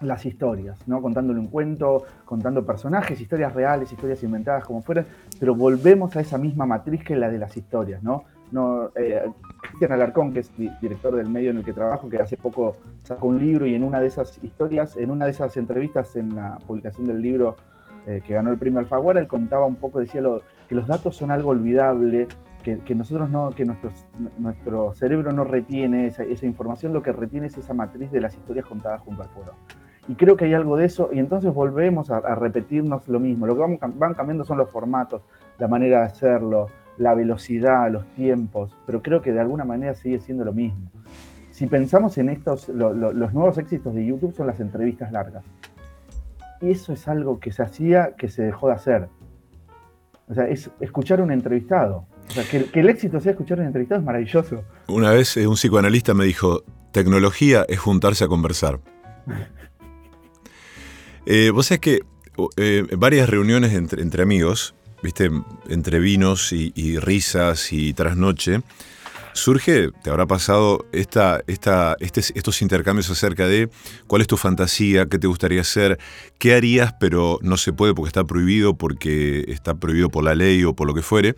[0.00, 1.00] las historias, ¿no?
[1.00, 5.06] contándole un cuento, contando personajes, historias reales, historias inventadas, como fueran,
[5.38, 8.02] pero volvemos a esa misma matriz que la de las historias.
[8.02, 8.24] ¿no?
[8.50, 9.22] No, eh,
[9.62, 13.28] Cristian Alarcón, que es director del medio en el que trabajo, que hace poco sacó
[13.28, 16.58] un libro y en una de esas historias, en una de esas entrevistas en la
[16.66, 17.56] publicación del libro
[18.06, 20.22] eh, que ganó el premio Alfaguara, él contaba un poco, decía
[20.68, 22.28] que los datos son algo olvidable,
[22.62, 27.74] que, nosotros no, que nuestro cerebro no retiene esa, información, lo que retiene es esa
[27.74, 29.52] matriz de las historias contadas junto al foro.
[30.08, 33.46] Y creo que hay algo de eso, y entonces volvemos a, repetirnos lo mismo.
[33.46, 35.22] Lo que van, cambiando son los formatos,
[35.58, 40.18] la manera de hacerlo, la velocidad, los tiempos, pero creo que de alguna manera sigue
[40.18, 40.90] siendo lo mismo.
[41.50, 45.44] Si pensamos en estos, los nuevos éxitos de YouTube son las entrevistas largas.
[46.60, 49.08] Y eso es algo que se hacía, que se dejó de hacer.
[50.28, 52.06] O sea, es escuchar a un entrevistado.
[52.28, 54.64] O sea, que, el éxito sea escuchar un entrevistado es maravilloso.
[54.88, 58.80] Una vez eh, un psicoanalista me dijo, tecnología es juntarse a conversar.
[61.26, 62.00] eh, vos sabés que
[62.56, 65.30] eh, varias reuniones entre, amigos, viste,
[65.68, 68.62] entre vinos y, risas y trasnoche,
[69.34, 73.68] surge, te habrá pasado esta, esta, este, estos intercambios acerca de
[74.06, 75.98] cuál es tu fantasía, qué te gustaría hacer,
[76.38, 80.64] qué harías, pero no se puede porque está prohibido, porque está prohibido por la ley
[80.64, 81.34] o por lo que fuere.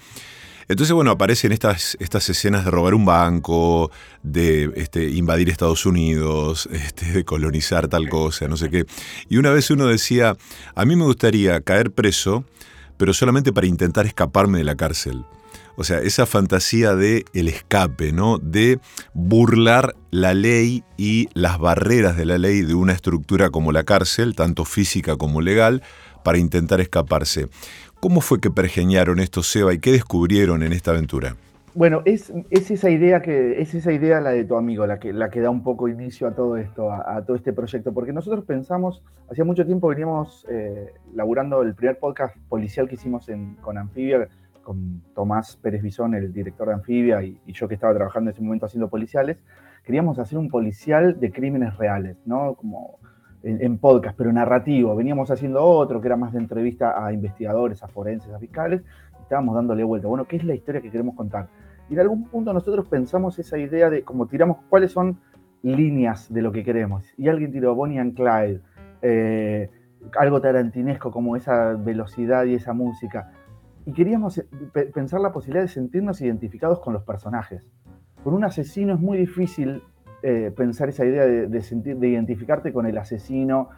[0.69, 3.91] Entonces, bueno, aparecen estas, estas escenas de robar un banco,
[4.23, 8.87] de este, invadir Estados Unidos, este, de colonizar tal cosa, no sé qué.
[9.29, 10.37] Y una vez uno decía,
[10.75, 12.45] a mí me gustaría caer preso,
[12.97, 15.25] pero solamente para intentar escaparme de la cárcel.
[15.77, 18.39] O sea, esa fantasía de el escape, ¿no?
[18.39, 18.79] De
[19.13, 24.37] burlar la ley y las barreras de la ley de una estructura como la cárcel,
[24.37, 25.83] tanto física como legal,
[26.23, 27.49] para intentar escaparse.
[28.05, 31.37] ¿Cómo fue que pergeñaron esto, Seba, y qué descubrieron en esta aventura?
[31.73, 35.49] Bueno, es, esa idea que es esa idea la de tu amigo, la que, da
[35.49, 39.65] un poco inicio a todo esto, a, todo este proyecto, porque nosotros pensamos, hacía mucho
[39.65, 43.27] tiempo veníamos eh, laburando el primer podcast policial que hicimos
[43.63, 44.29] con Anfibia,
[44.63, 48.43] con Tomás Pérez Bisón, el director de Anfibia, y, yo que estaba trabajando en ese
[48.43, 49.39] momento haciendo policiales,
[49.83, 52.55] queríamos hacer un policial de crímenes reales, ¿no?
[52.55, 52.99] Como
[53.45, 54.97] en, podcast, pero narrativo.
[54.97, 58.83] Veníamos haciendo otro que era más de entrevista a investigadores, a forenses, a fiscales,
[59.19, 60.09] y estábamos dándole vuelta.
[60.09, 61.49] Bueno, ¿qué es la historia que queremos contar?
[61.91, 65.19] Y en algún punto nosotros pensamos esa idea de como tiramos cuáles son
[65.63, 67.05] líneas de lo que queremos.
[67.19, 68.61] Y alguien tiró Bonnie and Clyde,
[69.03, 69.71] eh,
[70.19, 73.33] algo tarantinesco como esa velocidad y esa música.
[73.85, 74.47] Y queríamos eh,
[74.95, 77.71] pensar la posibilidad de sentirnos identificados con los personajes.
[78.23, 79.83] Con un asesino es muy difícil
[80.27, 83.69] eh, pensar esa idea de, sentir, de identificarte con el asesino.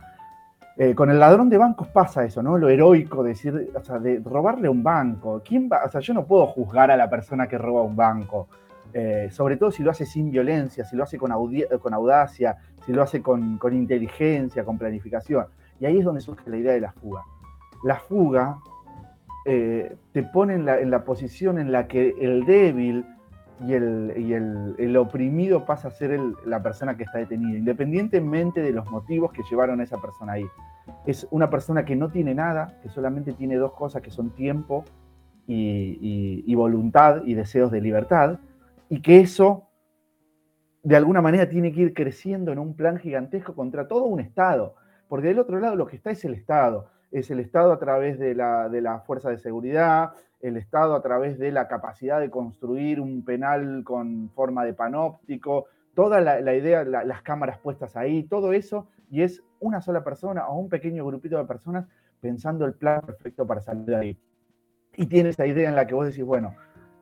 [0.79, 2.59] Eh, con el ladrón de bancos pasa eso, ¿no?
[2.59, 5.43] Lo heroico, decir, o sea, de robarle un banco.
[5.45, 5.69] ¿Quién?
[5.73, 8.49] O sea, yo no puedo juzgar a la persona que roba un banco.
[9.31, 11.31] sobre todo si lo hace sin violencia, si lo hace con,
[11.83, 12.57] con audacia,
[12.87, 15.47] si lo hace con, con, inteligencia, con planificación.
[15.81, 17.23] Y ahí es donde surge la idea de la fuga.
[17.85, 18.59] La fuga
[19.49, 23.07] eh, te pone en la, posición en la que el débil
[23.64, 29.33] y el, oprimido pasa a ser la persona que está detenida, independientemente de los motivos
[29.33, 30.47] que llevaron a esa persona ahí.
[31.07, 34.85] Es una persona que no tiene nada, que solamente tiene dos cosas que son tiempo
[35.47, 38.40] y, voluntad y deseos de libertad,
[38.88, 39.69] y que eso
[40.83, 44.75] de alguna manera tiene que ir creciendo en un plan gigantesco contra todo un Estado,
[45.09, 48.19] porque del otro lado lo que está es el Estado es el Estado a través
[48.19, 52.31] de la, de la fuerza de seguridad, el Estado a través de la capacidad de
[52.31, 58.53] construir un penal con forma de panóptico, toda la, idea, las cámaras puestas ahí, todo
[58.53, 61.87] eso, y es una sola persona o un pequeño grupito de personas
[62.20, 64.18] pensando el plan perfecto para salir de ahí.
[64.96, 66.55] Y tiene esa idea en la que vos decís, bueno,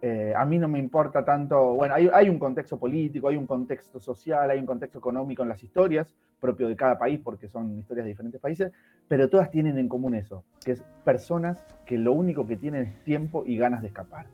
[0.07, 3.99] eh, a mí no me importa tanto, bueno, hay, un contexto político, hay un contexto
[3.99, 8.05] social, hay un contexto económico en las historias, propio de cada país, porque son historias
[8.05, 8.71] de diferentes países,
[9.09, 13.03] pero todas tienen en común eso, que es personas que lo único que tienen es
[13.03, 14.27] tiempo y ganas de escapar.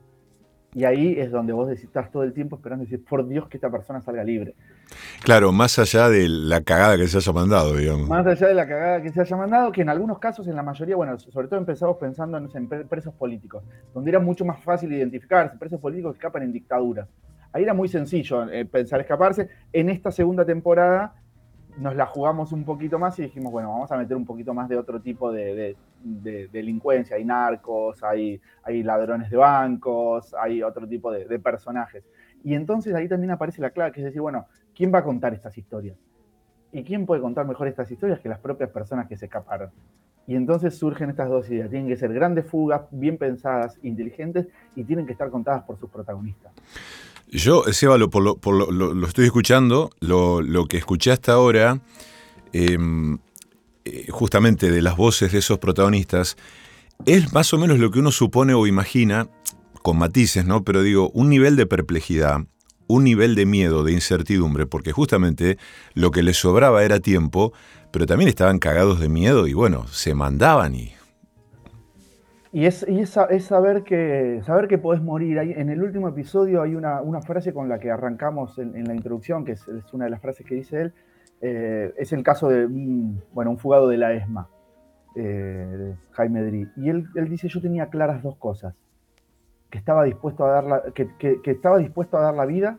[0.73, 3.55] Y ahí es donde vos estás todo el tiempo esperando y decís, por Dios que
[3.55, 4.55] esta persona salga libre.
[5.23, 8.07] Claro, más allá de la cagada que se haya mandado, digamos.
[8.07, 10.63] Más allá de la cagada que se haya mandado, que en algunos casos, en la
[10.63, 15.57] mayoría, bueno, sobre todo empezamos pensando en, presos políticos, donde era mucho más fácil identificarse,
[15.57, 17.07] presos políticos que escapan en dictaduras.
[17.53, 19.49] Ahí era muy sencillo eh, pensar escaparse.
[19.73, 21.13] En esta segunda temporada
[21.77, 24.67] nos la jugamos un poquito más y dijimos, bueno, vamos a meter un poquito más
[24.69, 27.15] de otro tipo de, delincuencia.
[27.15, 32.03] Hay narcos, hay, hay, ladrones de bancos, hay otro tipo de, personajes.
[32.43, 35.33] Y entonces ahí también aparece la clave, que es decir, bueno, ¿quién va a contar
[35.33, 35.97] estas historias?
[36.71, 39.71] ¿Y quién puede contar mejor estas historias que las propias personas que se escaparon?
[40.27, 41.69] Y entonces surgen estas dos ideas.
[41.69, 45.89] Tienen que ser grandes fugas, bien pensadas, inteligentes y tienen que estar contadas por sus
[45.89, 46.53] protagonistas.
[47.27, 48.09] Yo, Seba, lo,
[49.07, 51.79] estoy escuchando, lo, que escuché hasta ahora,
[52.51, 53.17] em,
[53.85, 56.35] eh, justamente de las voces de esos protagonistas,
[57.05, 59.27] es más o menos lo que uno supone o imagina,
[59.81, 60.63] con matices, ¿no?
[60.63, 62.41] Pero digo, un nivel de perplejidad,
[62.91, 65.57] un nivel de miedo, de incertidumbre, porque justamente
[65.93, 67.53] lo que les sobraba era tiempo,
[67.91, 70.93] pero también estaban cagados de miedo y bueno, se mandaban y
[72.53, 75.37] y es, y es, saber, que, saber que podés morir.
[75.37, 79.53] en el último episodio hay una, frase con la que arrancamos en, la introducción, que
[79.53, 80.93] es, una de las frases que dice él.
[81.39, 82.67] Eh, es el caso de
[83.31, 84.49] bueno, un fugado de la ESMA,
[85.15, 86.67] eh, de Jaime Dri.
[86.75, 88.75] Y él, dice, yo tenía claras dos cosas.
[89.71, 91.09] Que estaba dispuesto a dar la, que,
[91.45, 92.77] estaba dispuesto a dar la vida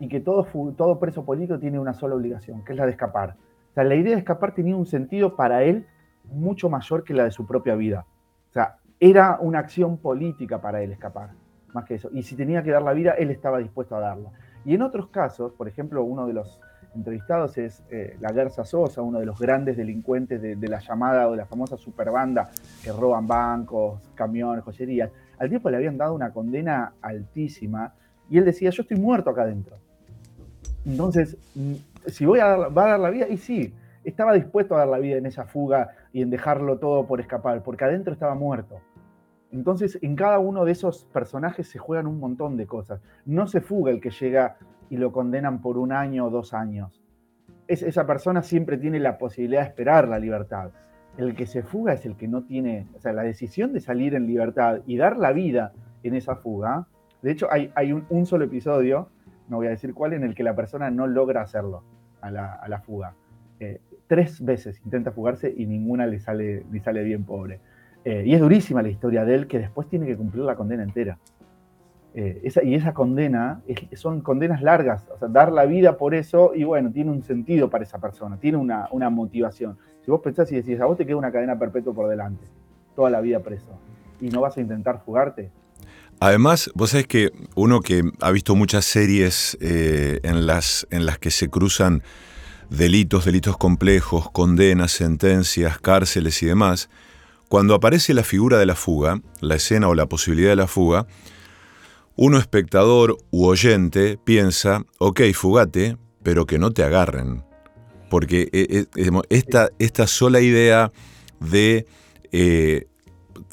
[0.00, 3.36] y que todo, todo preso político tiene una sola obligación, que es la de escapar.
[3.70, 5.86] O sea, la idea de escapar tenía un sentido para él
[6.24, 8.06] mucho mayor que la de su propia vida.
[8.50, 11.30] O sea, era una acción política para él escapar,
[11.74, 12.08] más que eso.
[12.12, 14.30] Y si tenía que dar la vida, él estaba dispuesto a darla.
[14.64, 16.60] Y en otros casos, por ejemplo, uno de los
[16.94, 21.32] entrevistados es eh, la Garza Sosa, uno de los grandes delincuentes de, la llamada o
[21.32, 22.50] de la famosa superbanda
[22.82, 25.10] que roban bancos, camiones, joyerías.
[25.42, 27.94] Al tiempo le habían dado una condena altísima
[28.30, 29.76] y él decía, yo estoy muerto acá adentro.
[30.86, 31.72] Entonces, mm,
[32.06, 33.74] si voy a dar, va a dar la vida, y sí,
[34.04, 37.60] estaba dispuesto a dar la vida en esa fuga y en dejarlo todo por escapar,
[37.64, 38.78] porque adentro estaba muerto.
[39.50, 43.00] Entonces, en cada uno de esos personajes se juegan un montón de cosas.
[43.26, 44.58] No se fuga el que llega
[44.90, 47.02] y lo condenan por un año o dos años.
[47.66, 50.70] esa persona siempre tiene la posibilidad de esperar la libertad.
[51.16, 54.14] El que se fuga es el que no tiene, o sea, la decisión de salir
[54.14, 55.72] en libertad y dar la vida
[56.02, 56.86] en esa fuga.
[57.20, 59.08] De hecho, hay, un, solo episodio,
[59.48, 61.82] no voy a decir cuál, en el que la persona no logra hacerlo
[62.20, 63.14] a la, fuga.
[63.60, 67.60] Eh, tres veces intenta fugarse y ninguna le sale, le sale bien, pobre.
[68.04, 70.82] Eh, y es durísima la historia de él, que después tiene que cumplir la condena
[70.82, 71.18] entera.
[72.14, 73.62] Eh, y esa condena
[73.94, 77.70] son condenas largas, o sea, dar la vida por eso, y bueno, tiene un sentido
[77.70, 79.78] para esa persona, tiene una, motivación.
[80.04, 82.44] Si vos pensás y decís, a vos te queda una cadena perpetua por delante,
[82.96, 83.78] toda la vida preso,
[84.20, 85.50] y no vas a intentar fugarte.
[86.18, 91.18] Además, vos sabés que uno que ha visto muchas series eh, en, las, en las
[91.18, 92.02] que se cruzan
[92.70, 96.88] delitos, delitos complejos, condenas, sentencias, cárceles y demás,
[97.48, 101.06] cuando aparece la figura de la fuga, la escena o la posibilidad de la fuga,
[102.16, 107.44] uno espectador u oyente piensa, ok, fugate, pero que no te agarren.
[108.12, 110.92] Porque eh, eh, esta, esta sola idea
[111.40, 111.86] de
[112.30, 112.86] eh,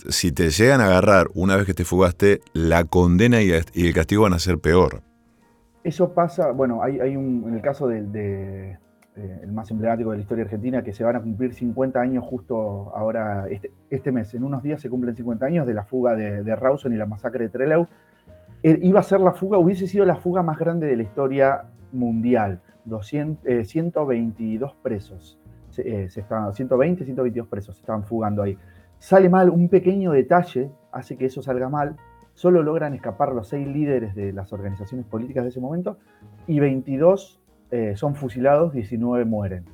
[0.09, 4.23] si te llegan a agarrar una vez que te fugaste, la condena y, el castigo
[4.23, 5.01] van a ser peor.
[5.85, 8.77] Eso pasa, bueno, hay, un, en el caso de,
[9.15, 12.91] el más emblemático de la historia argentina, que se van a cumplir 50 años justo
[12.93, 16.43] ahora, este, este mes, en unos días se cumplen 50 años de la fuga de,
[16.43, 17.87] de Rawson y la masacre de Trelew.
[18.61, 21.63] Eh, iba a ser la fuga, hubiese sido la fuga más grande de la historia
[21.93, 22.59] mundial.
[22.85, 25.39] 200, 122 eh, presos,
[25.69, 28.57] se, eh, se estaban, 120, 122 presos fugando ahí.
[28.97, 31.95] Sale mal, un pequeño detalle hace que eso salga mal.
[32.33, 35.97] Solo logran escapar los seis líderes de las organizaciones políticas de ese momento
[36.47, 37.39] y 22
[37.71, 39.65] eh, son fusilados, 19 mueren.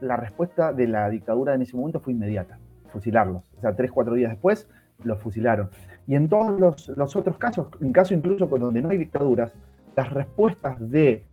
[0.00, 2.58] La respuesta de la dictadura en ese momento fue inmediata,
[2.92, 3.52] fusilarlos.
[3.58, 4.68] O sea, tres, cuatro días después
[5.02, 5.70] los fusilaron.
[6.06, 9.52] Y en todos los, otros casos, en casos incluso donde no hay dictaduras,
[9.96, 11.24] las respuestas de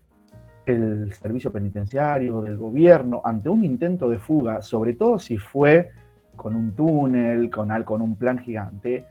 [0.66, 5.92] el servicio penitenciario, del gobierno, ante un intento de fuga, sobre todo si fue
[6.36, 9.06] con un túnel, con, con un plan gigante,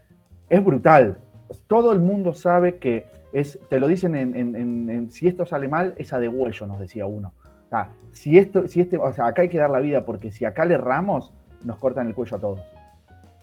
[0.48, 1.18] es brutal.
[1.66, 6.12] Todo el mundo sabe que es, te lo dicen en, si esto sale mal, es
[6.12, 7.32] a degüello, nos decía uno.
[7.66, 10.32] O sea, si esto, si este, o sea, acá hay que dar la vida porque
[10.32, 11.32] si acá le erramos,
[11.64, 12.60] nos cortan el cuello a todos.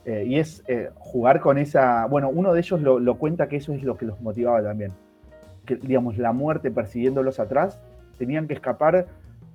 [0.06, 3.58] Eh, y es eh, jugar con esa, bueno, uno de ellos lo, lo, cuenta que
[3.58, 4.92] eso es lo que los motivaba también.
[5.66, 7.80] Que, digamos, la muerte persiguiéndolos atrás,
[8.18, 9.08] tenían que escapar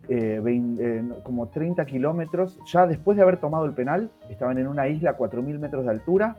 [0.08, 4.88] eh, eh, como 30 kilómetros, ya después de haber tomado el penal, estaban en una
[4.88, 6.36] isla a 4.000 metros de altura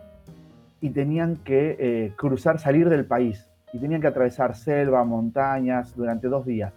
[0.81, 6.27] y tenían que eh, cruzar, salir del país, y tenían que atravesar selva, montañas durante
[6.27, 6.73] dos días.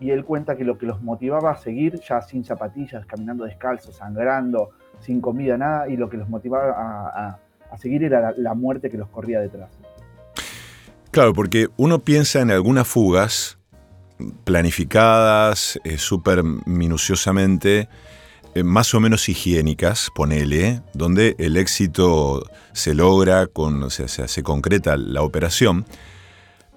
[0.00, 3.96] Y él cuenta que lo que los motivaba a seguir, ya sin zapatillas, caminando descalzos,
[3.96, 4.70] sangrando,
[5.00, 7.38] sin comida, nada, y lo que los motivaba
[7.70, 9.70] a, seguir era la muerte que los corría detrás.
[11.10, 13.57] Claro, porque uno piensa en algunas fugas
[14.44, 17.88] planificadas, eh, súper minuciosamente,
[18.54, 24.96] eh, más o menos higiénicas, ponele, donde el éxito se logra, con, se, se, concreta
[24.96, 25.84] la operación,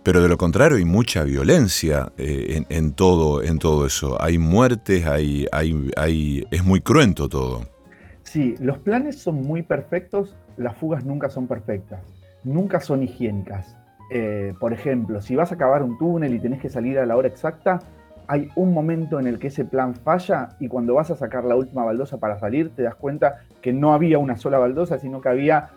[0.03, 4.21] pero de lo contrario hay mucha violencia eh, en, todo, en todo eso.
[4.21, 7.67] Hay muertes, hay, hay, hay, es muy cruento todo.
[8.23, 12.01] Sí, los planes son muy perfectos, las fugas nunca son perfectas,
[12.43, 13.75] nunca son higiénicas.
[14.13, 17.15] Eh, por ejemplo, si vas a acabar un túnel y tenés que salir a la
[17.15, 17.79] hora exacta,
[18.27, 21.55] hay un momento en el que ese plan falla y cuando vas a sacar la
[21.55, 25.29] última baldosa para salir te das cuenta que no había una sola baldosa, sino que
[25.29, 25.69] había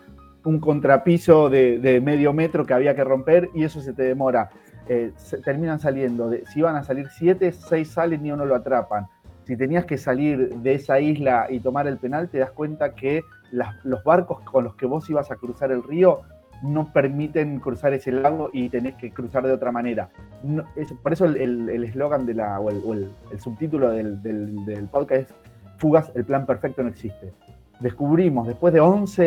[0.43, 4.49] un contrapiso de, medio metro que había que romper y eso se te demora.
[4.89, 5.13] Eh,
[5.45, 9.07] terminan saliendo, si iban a salir siete, seis salen y uno lo atrapan.
[9.45, 13.23] Si tenías que salir de esa isla y tomar el penal, te das cuenta que
[13.51, 16.19] los barcos con los que vos ibas a cruzar el río
[16.61, 20.09] no permiten cruzar ese lago y tenés que cruzar de otra manera.
[21.01, 25.35] por eso el eslogan de la, o el, subtítulo del, podcast es
[25.77, 27.33] Fugas, el plan perfecto no existe.
[27.79, 29.23] Descubrimos después de 11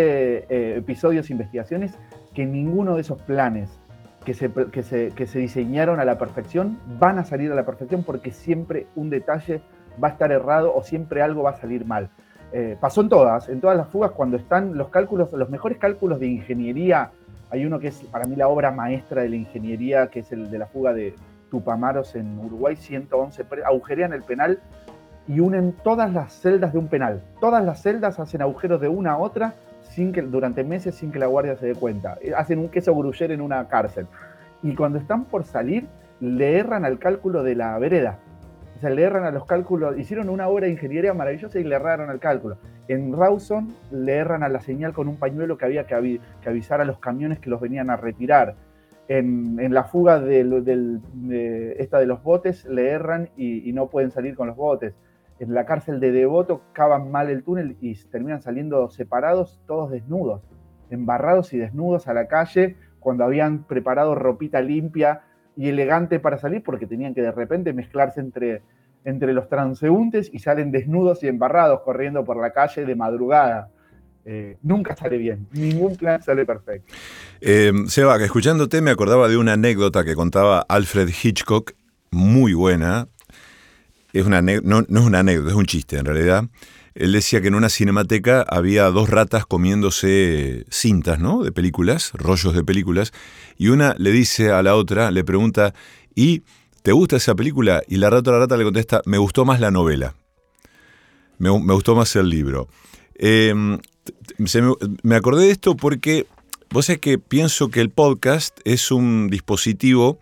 [0.49, 1.99] eh, episodios e investigaciones
[2.35, 3.79] que ninguno de esos planes
[4.25, 8.31] que se, que, se, diseñaron a la perfección van a salir a la perfección porque
[8.31, 9.61] siempre un detalle
[10.03, 12.11] va a estar errado o siempre algo va a salir mal.
[12.53, 16.19] Eh, pasó en todas, en todas las fugas, cuando están los cálculos, los mejores cálculos
[16.19, 17.11] de ingeniería
[17.51, 20.51] hay uno que es para mí la obra maestra de la ingeniería, que es el
[20.51, 21.15] de la fuga de
[21.51, 24.61] Tupamaros en Uruguay, 111, agujerean el penal
[25.27, 27.23] y unen todas las celdas de un penal.
[27.41, 31.19] Todas las celdas hacen agujeros de una a otra sin que, durante meses sin que
[31.19, 32.19] la guardia se dé cuenta.
[32.21, 34.07] Eh, hacen un queso gruyer en una cárcel.
[34.63, 35.87] Y cuando están por salir,
[36.21, 38.19] le erran al cálculo de la vereda.
[38.79, 41.75] O sea, le erran a los cálculos, hicieron una obra de ingeniería maravillosa y le
[41.75, 42.59] erraron al cálculo.
[42.87, 46.85] En Rawson le erran a la señal con un pañuelo que había que, avisar a
[46.85, 48.55] los camiones que los venían a retirar.
[49.09, 51.01] En, la fuga de,
[51.77, 54.95] esta de los botes le erran y, no pueden salir con los botes.
[55.41, 60.43] En la cárcel de Devoto cavan mal el túnel y terminan saliendo separados, todos desnudos,
[60.89, 65.23] embarrados y desnudos a la calle cuando habían preparado ropita limpia
[65.59, 68.63] y elegante para salir porque tenían que de repente mezclarse entre,
[69.05, 73.69] entre los transeúntes y salen desnudos y embarrados corriendo por la calle de madrugada.
[74.25, 76.95] Eh, nunca sale bien, ningún plan sale perfecto.
[77.41, 81.73] Eh, Seba, escuchándote me acordaba de una anécdota que contaba Alfred Hitchcock,
[82.13, 83.09] muy buena.
[84.13, 86.45] Es una, no, no es una anécdota, es un chiste en realidad
[86.99, 91.45] él decía que en una cinemateca había dos ratas comiéndose cintas, ¿no?
[91.45, 93.13] De películas, rollos de películas,
[93.57, 95.75] y una le dice a la otra, le pregunta,
[96.17, 96.43] ¿y
[96.83, 97.83] te gusta esa película?
[97.87, 100.17] Y la rata, la rata le contesta, me gustó más la novela,
[101.39, 102.67] me, gustó más el libro.
[103.15, 103.79] Em,
[105.05, 106.27] me, acordé de esto porque
[106.71, 110.19] vos sabés que pienso que el podcast es un dispositivo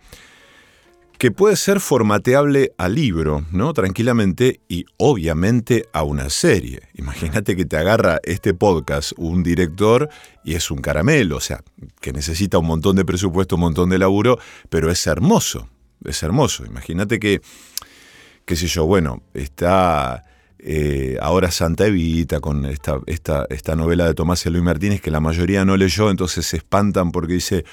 [1.17, 3.73] que puede ser formateable a libro, ¿no?
[3.73, 6.81] Tranquilamente y obviamente a una serie.
[6.93, 10.09] Imagínate que te agarra este podcast un director
[10.43, 11.63] y es un caramelo, o sea,
[11.99, 14.37] que necesita un montón de presupuesto, un montón de laburo,
[14.69, 15.67] pero es hermoso,
[16.05, 16.65] es hermoso.
[16.65, 17.41] Imagínate que,
[18.45, 20.23] qué sé yo, bueno, está
[20.59, 25.19] eh, ahora Santa Evita con esta, esta, esta novela de Tomás Eloy Martínez que la
[25.19, 27.65] mayoría no leyó, entonces se espantan porque dice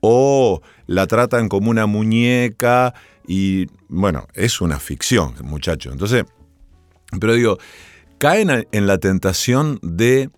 [0.00, 2.94] o la tratan como una muñeca
[3.26, 5.92] y bueno, es una ficción, muchacho.
[5.92, 6.24] Entonces,
[7.20, 7.58] pero digo,
[8.18, 10.30] caen en la tentación de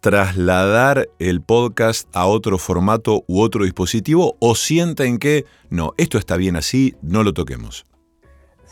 [0.00, 6.36] trasladar el podcast a otro formato u otro dispositivo o sienten que no, esto está
[6.36, 7.84] bien así, no lo toquemos.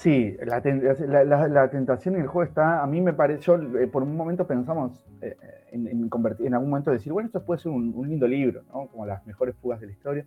[0.00, 4.46] Sí, la, tentación en el juego está, a mí me pareció, eh, por un momento
[4.46, 5.36] pensamos eh,
[5.72, 8.86] en, convertir, en algún momento decir, bueno, esto puede ser un, lindo libro, ¿no?
[8.86, 10.24] como las mejores fugas de la historia.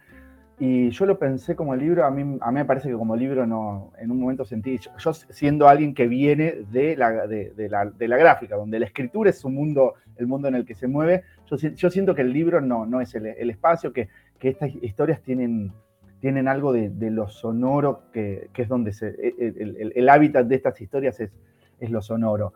[0.59, 3.47] Y yo lo pensé como libro, a mí, a mí me parece que como libro
[3.47, 8.07] no, en un momento sentí, yo, siendo alguien que viene de la, de, la, de
[8.07, 11.23] la, gráfica, donde la escritura es un mundo, el mundo en el que se mueve,
[11.47, 14.07] yo, yo siento que el libro no, no es el, el espacio, que,
[14.37, 15.73] que estas historias tienen
[16.23, 20.79] tienen algo de, lo sonoro, que, es donde se, e, e, el, hábitat de estas
[20.79, 21.33] historias es,
[21.81, 22.53] es, lo sonoro.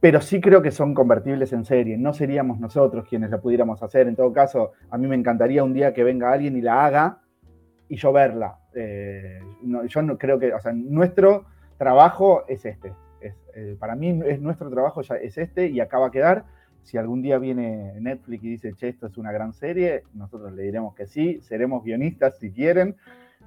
[0.00, 4.08] Pero sí creo que son convertibles en serie, no seríamos nosotros quienes la pudiéramos hacer.
[4.08, 7.20] En todo caso, a mí me encantaría un día que venga alguien y la haga
[7.88, 8.58] y yo verla.
[8.74, 9.38] Eh,
[9.86, 11.44] yo no creo que, o sea, nuestro
[11.78, 12.94] trabajo es este.
[13.20, 16.46] Eh, para mí es nuestro trabajo ya es este y acaba a quedar.
[16.84, 20.62] Si algún día viene Netflix y dice, che, esto es una gran serie, nosotros le
[20.62, 22.96] diremos que sí, seremos guionistas si quieren,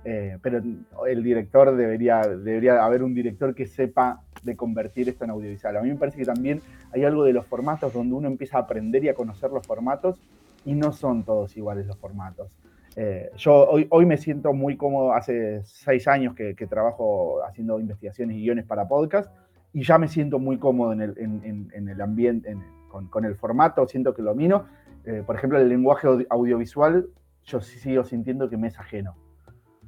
[0.03, 0.61] eh, pero
[1.07, 5.77] el director debería, debería haber un director que sepa de convertir esto en audiovisual.
[5.77, 6.61] A mí me parece que también
[6.91, 10.19] hay algo de los formatos donde uno empieza a aprender y a conocer los formatos
[10.65, 12.49] y no son todos iguales los formatos.
[12.95, 18.37] Eh, yo hoy, hoy me siento muy cómodo, hace seis años que, trabajo haciendo investigaciones
[18.37, 19.31] y guiones para podcast
[19.71, 22.63] y ya me siento muy cómodo en el, en, el ambiente, en,
[23.09, 24.65] con, el formato, siento que lo domino.
[25.05, 27.07] Eh, por ejemplo, el lenguaje audiovisual,
[27.43, 29.15] yo sigo sintiendo que me es ajeno.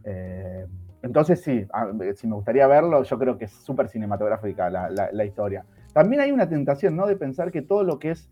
[0.04, 0.66] Eh,
[1.02, 1.66] entonces, sí,
[2.16, 5.66] si me gustaría verlo, yo creo que es súper cinematográfica la, historia.
[5.94, 7.08] También hay una tentación, ¿no?
[7.08, 8.30] De pensar que todo lo que es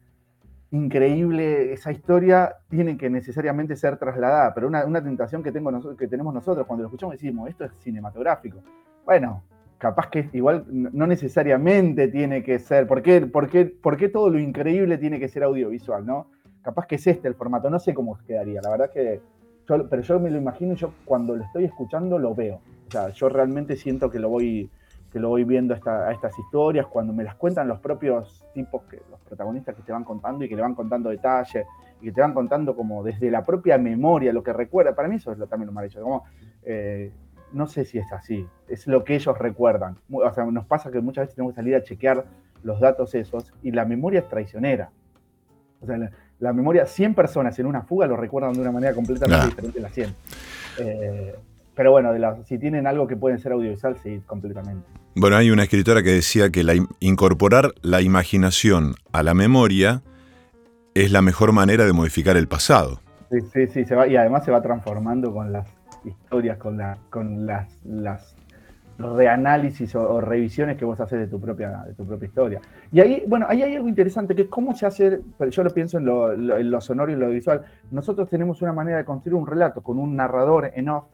[0.71, 6.07] increíble, esa historia, tiene que necesariamente ser trasladada, pero una, una tentación que, tengo que
[6.07, 8.61] tenemos nosotros cuando lo escuchamos decimos, esto es cinematográfico.
[9.05, 9.43] Bueno,
[9.77, 15.19] capaz que igual no necesariamente tiene que ser, ¿por qué, por, todo lo increíble tiene
[15.19, 16.27] que ser audiovisual, no?
[16.61, 19.21] Capaz que es este el formato, no sé cómo quedaría, la verdad que,
[19.67, 23.09] pero yo me lo imagino y yo cuando lo estoy escuchando lo veo, o sea,
[23.09, 24.69] yo realmente siento que lo voy,
[25.11, 28.99] que lo voy viendo a estas historias, cuando me las cuentan los propios tipos, que,
[29.11, 31.65] los protagonistas que te van contando y que le van contando detalles,
[32.01, 35.17] y que te van contando como desde la propia memoria, lo que recuerda, para mí
[35.17, 36.23] eso es lo, también lo hecho, como...
[36.63, 37.11] Eh,
[37.53, 39.97] no sé si es así, es lo que ellos recuerdan.
[40.11, 42.25] O sea, nos pasa que muchas veces tenemos que salir a chequear
[42.63, 44.89] los datos esos y la memoria es traicionera.
[45.81, 45.97] O sea,
[46.39, 49.81] la, memoria, 100 personas en una fuga lo recuerdan de una manera completamente diferente a
[49.81, 50.15] las 100.
[50.79, 51.35] Eh,
[51.75, 52.11] pero bueno,
[52.45, 54.87] si tienen algo que pueden ser audiovisual, sí, completamente.
[55.15, 60.01] Bueno, hay una escritora que decía que la, incorporar la imaginación a la memoria
[60.95, 63.01] es la mejor manera de modificar el pasado.
[63.29, 65.67] Sí, sí, sí, se va, y además se va transformando con las
[66.07, 66.79] historias, con,
[67.09, 68.35] con las,
[68.97, 72.61] reanálisis o, revisiones que vos haces de tu, propia, de tu propia historia.
[72.91, 75.99] Y ahí, bueno, ahí hay algo interesante, que es cómo se hace, yo lo pienso
[75.99, 79.99] en lo, sonoro y lo visual, nosotros tenemos una manera de construir un relato con
[79.99, 81.05] un narrador en off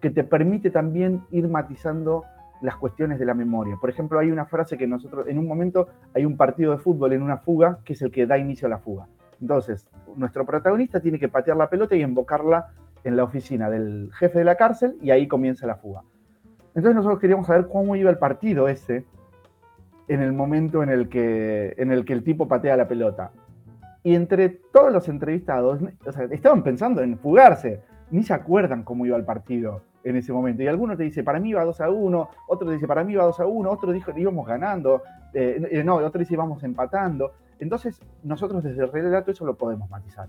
[0.00, 2.24] que te permite también ir matizando
[2.60, 3.76] las cuestiones de la memoria.
[3.80, 7.12] Por ejemplo, hay una frase que nosotros, en un momento hay un partido de fútbol
[7.12, 9.06] en una fuga, que es el que da inicio a la fuga.
[9.40, 9.86] Entonces,
[10.16, 12.68] nuestro protagonista tiene que patear la pelota y invocarla
[13.04, 16.02] en la oficina del jefe de la cárcel y ahí comienza la fuga.
[16.74, 19.04] Entonces nosotros queríamos saber cómo iba el partido ese
[20.08, 23.32] en el momento en el que, en el, que el tipo patea la pelota.
[24.02, 25.80] Y entre todos los entrevistados,
[26.30, 30.62] estaban pensando en fugarse, ni se acuerdan cómo iba el partido en ese momento.
[30.62, 33.12] Y alguno te dice, para mí iba 2 a 1, otro te dice, para mí
[33.12, 37.32] iba 2 a 1, otro dijo, íbamos ganando, eh, eh, no, otro dice, íbamos empatando.
[37.60, 40.28] Entonces, nosotros desde el relato eso lo podemos matizar.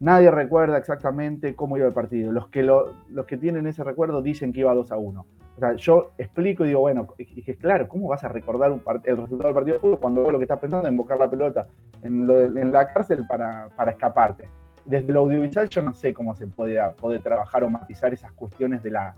[0.00, 2.30] Nadie recuerda exactamente cómo iba el partido.
[2.30, 5.20] Los que, los que tienen ese recuerdo dicen que iba 2 a 1.
[5.20, 9.48] O sea, yo explico y digo, bueno, dije, claro, ¿cómo vas a recordar el resultado
[9.48, 11.66] del partido de cuando vos lo que estás pensando es invocar la pelota
[12.02, 14.48] en, la cárcel para, escaparte?
[14.84, 16.78] Desde lo audiovisual yo no sé cómo se puede,
[17.20, 19.16] trabajar o matizar esas cuestiones de la...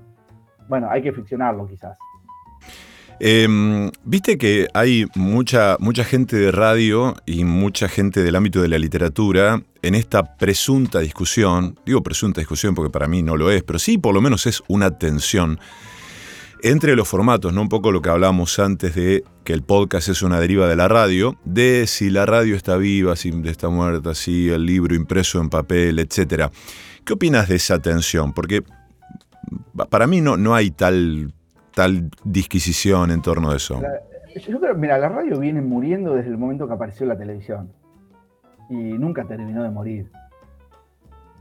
[0.67, 1.99] Bueno, hay que ficcionarlo quizás.
[3.19, 8.69] Em, viste que hay mucha, mucha gente de radio y mucha gente del ámbito de
[8.69, 13.63] la literatura en esta presunta discusión, digo presunta discusión porque para mí no lo es,
[13.63, 15.59] pero sí por lo menos es una tensión
[16.63, 17.63] entre los formatos, ¿no?
[17.63, 20.89] Un poco lo que hablamos antes de que el podcast es una deriva de la
[20.89, 25.49] radio, de si la radio está viva, si está muerta, si el libro impreso en
[25.49, 26.51] papel, etc.
[27.05, 28.35] ¿Qué opinas de esa tensión?
[28.35, 28.63] Porque
[29.89, 31.33] para mí no, no hay tal,
[31.75, 33.81] tal disquisición en torno a eso.
[34.47, 37.80] yo creo, mira, la radio viene muriendo desde el momento que apareció la televisión
[38.71, 40.11] y nunca terminó de morir.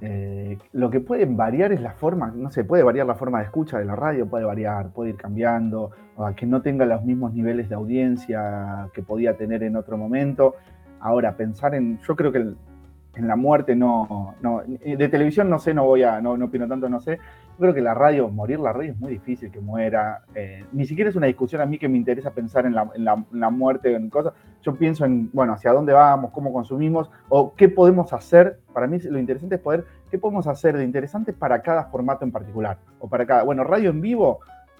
[0.01, 3.45] Eh, lo que puede variar es la forma, no sé, puede variar la forma de
[3.45, 7.33] escucha de la radio, puede variar, puede ir cambiando, o que no tenga los mismos
[7.33, 10.55] niveles de audiencia que podía tener en otro momento.
[10.99, 12.53] Ahora, pensar en, yo creo que
[13.15, 16.67] en la muerte no, no, de televisión no sé, no voy a, no, no opino
[16.67, 17.19] tanto, no sé,
[17.59, 20.21] creo que la radio, morir la radio es muy difícil que muera.
[20.33, 23.03] Eh, ni siquiera es una discusión a mí que me interesa pensar en la, en
[23.03, 24.33] la, en la muerte, en cosas.
[24.61, 28.59] Yo pienso en, bueno, hacia dónde vamos, cómo consumimos, o qué podemos hacer.
[28.73, 32.31] Para mí lo interesante es poder, qué podemos hacer de interesante para cada formato en
[32.31, 32.77] particular.
[32.99, 34.39] O para cada, bueno, radio en vivo,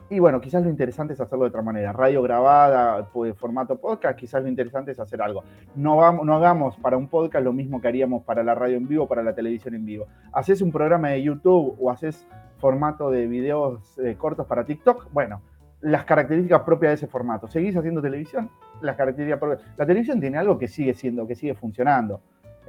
[0.10, 1.92] y bueno, quizás lo interesante es hacerlo de otra manera.
[1.94, 5.44] Radio grabada, pues, formato podcast, quizás lo interesante es hacer algo.
[5.76, 8.88] No, vamos, no hagamos para un podcast lo mismo que haríamos para la radio en
[8.88, 10.08] vivo, para la televisión en vivo.
[10.34, 12.26] Haces un programa de YouTube o haces
[12.58, 15.42] formato de videos eh, cortos para TikTok, bueno,
[15.82, 17.48] las características propias de ese formato.
[17.48, 18.50] ¿Seguís haciendo televisión?
[18.82, 19.62] Las características propias.
[19.78, 22.22] La televisión tiene algo que sigue siendo, que sigue funcionando,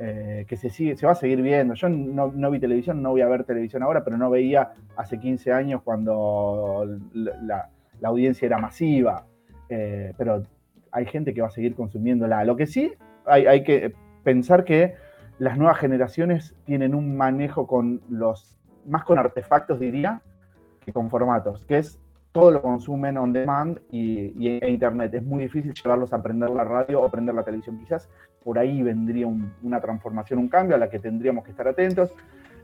[0.02, 1.74] eh, que se, sigue, se va a seguir viendo.
[1.74, 5.52] Yo no, vi televisión, no voy a ver televisión ahora, pero no veía hace 15
[5.52, 7.68] años cuando la,
[8.02, 9.26] audiencia era masiva.
[9.68, 10.42] Eh, pero
[10.90, 12.44] hay gente que va a seguir consumiéndola.
[12.44, 12.92] Lo que sí,
[13.26, 13.92] hay, hay que
[14.24, 14.94] pensar que
[15.38, 20.22] las nuevas generaciones tienen un manejo con los más con artefactos diría
[20.84, 22.00] que con formatos, que es
[22.32, 25.12] todo lo consumen on demand y, y e internet.
[25.14, 27.78] Es muy difícil llevarlos a aprender la radio o aprender la televisión.
[27.78, 28.08] Quizás
[28.42, 32.14] por ahí vendría una transformación, un cambio a la que tendríamos que estar atentos.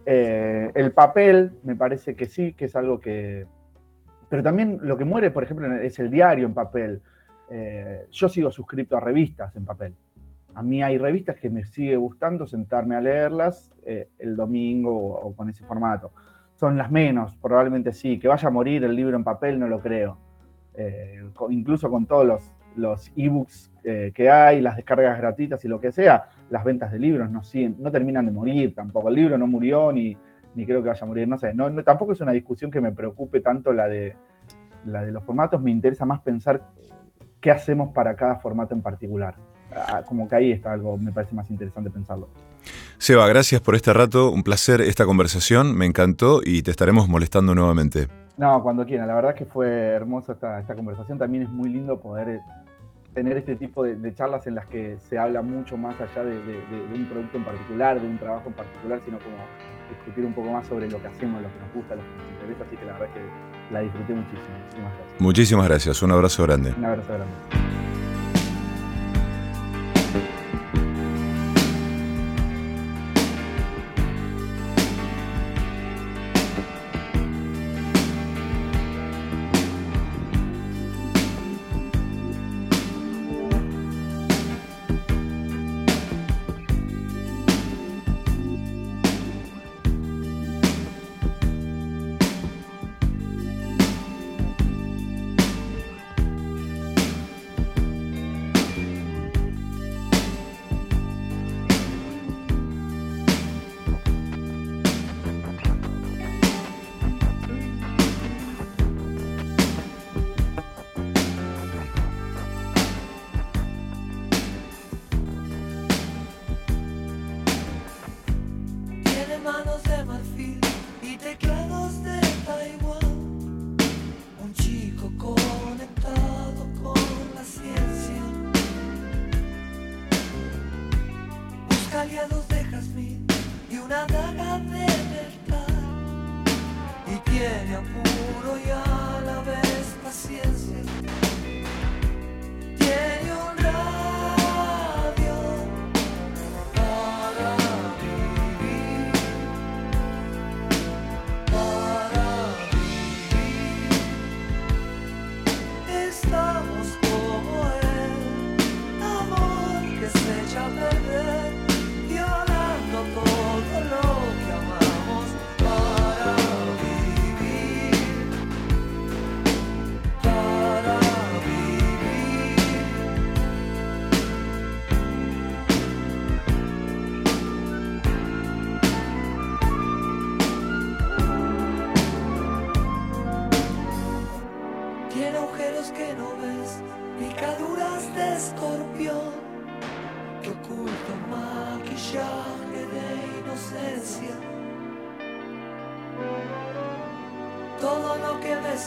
[0.04, 3.46] Eh, el papel, me parece que sí, que es algo que...
[4.28, 7.02] Pero también lo que muere, por ejemplo, es el diario en papel.
[7.50, 9.94] Eh, yo sigo suscrito a revistas en papel.
[10.54, 15.34] A mí hay revistas que me sigue gustando sentarme a leerlas eh, el domingo o,
[15.34, 16.12] con ese formato.
[16.56, 18.18] Son las menos, probablemente sí.
[18.18, 20.18] Que vaya a morir el libro en papel, no lo creo.
[20.74, 25.80] Eh, incluso con todos los, los ebooks eh, que hay, las descargas gratuitas y lo
[25.80, 29.08] que sea, las ventas de libros no, siguen, no terminan de morir tampoco.
[29.08, 30.16] El libro no murió ni,
[30.54, 31.28] ni creo que vaya a morir.
[31.28, 34.16] No sé, no, tampoco es una discusión que me preocupe tanto la de,
[34.84, 35.62] la de los formatos.
[35.62, 36.62] Me interesa más pensar
[37.40, 39.36] qué hacemos para cada formato en particular.
[40.06, 42.28] Como que ahí está algo, me parece más interesante pensarlo.
[42.98, 47.54] Seba, gracias por este rato, un placer esta conversación, me encantó y te estaremos molestando
[47.54, 48.08] nuevamente.
[48.36, 51.70] No, cuando quieran, la verdad es que fue hermosa esta, esta conversación, también es muy
[51.70, 52.40] lindo poder eh,
[53.16, 56.38] tener este tipo de, charlas en las que se habla mucho más allá de,
[56.94, 59.36] un producto en particular, de un trabajo en particular, sino como
[59.88, 62.32] discutir un poco más sobre lo que hacemos, lo que nos gusta, lo que nos
[62.32, 64.56] interesa, así que la verdad es que la disfruté muchísimo.
[64.58, 65.20] Muchísimas gracias.
[65.20, 66.74] Muchísimas gracias, un abrazo grande.
[66.76, 68.05] Un abrazo grande.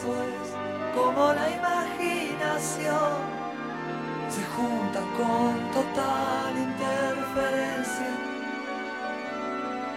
[0.04, 3.40] Lo que beso es como la imaginación.
[4.30, 8.08] Se junta con total interferencia.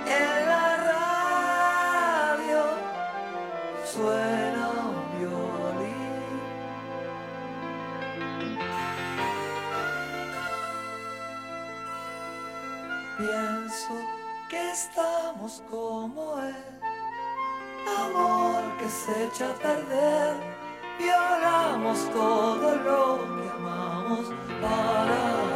[0.07, 2.63] En la radio
[3.85, 6.41] suena un violín.
[13.19, 13.95] Pienso
[14.49, 16.82] que estamos como él
[17.87, 20.37] amor que se echa a perder,
[20.99, 24.27] violamos todo lo que amamos
[24.61, 25.52] para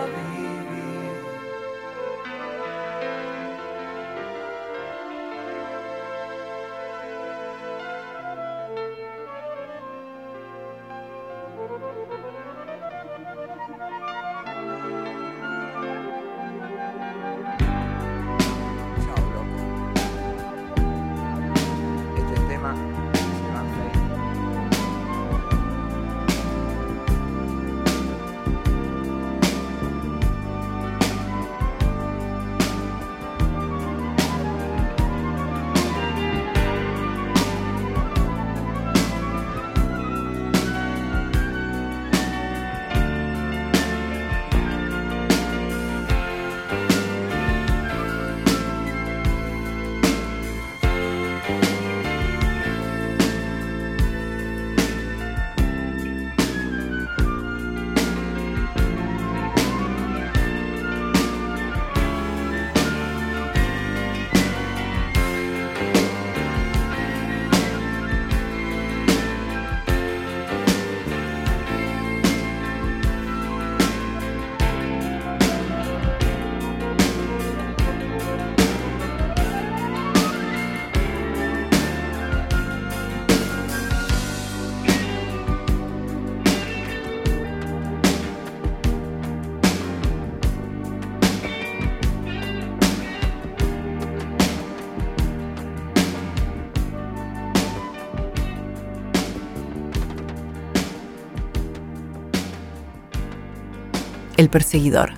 [104.57, 105.11] perseguidor.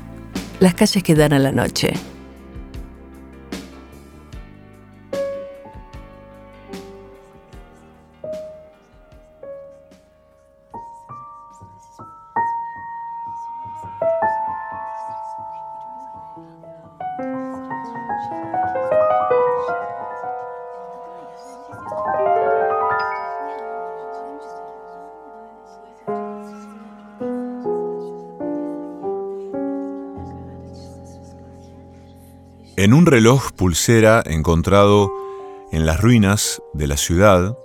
[0.59, 1.93] Las calles que dan a la noche.
[32.79, 35.11] En un reloj pulsera encontrado
[35.73, 37.59] en las ruinas de la ciudad,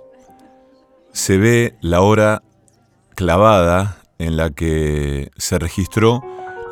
[1.12, 2.42] se ve la hora
[3.14, 6.20] clavada en la que se registró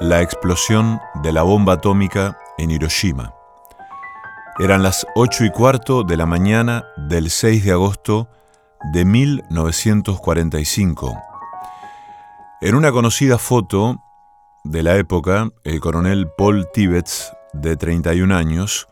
[0.01, 3.33] la explosión de la bomba atómica en Hiroshima.
[4.59, 8.29] Eran las 8 y cuarto de la mañana del 6 de agosto
[8.93, 11.17] de 1945.
[12.61, 14.03] En una conocida foto
[14.65, 18.89] de la época, el coronel Paul Tibbets, de 31 años,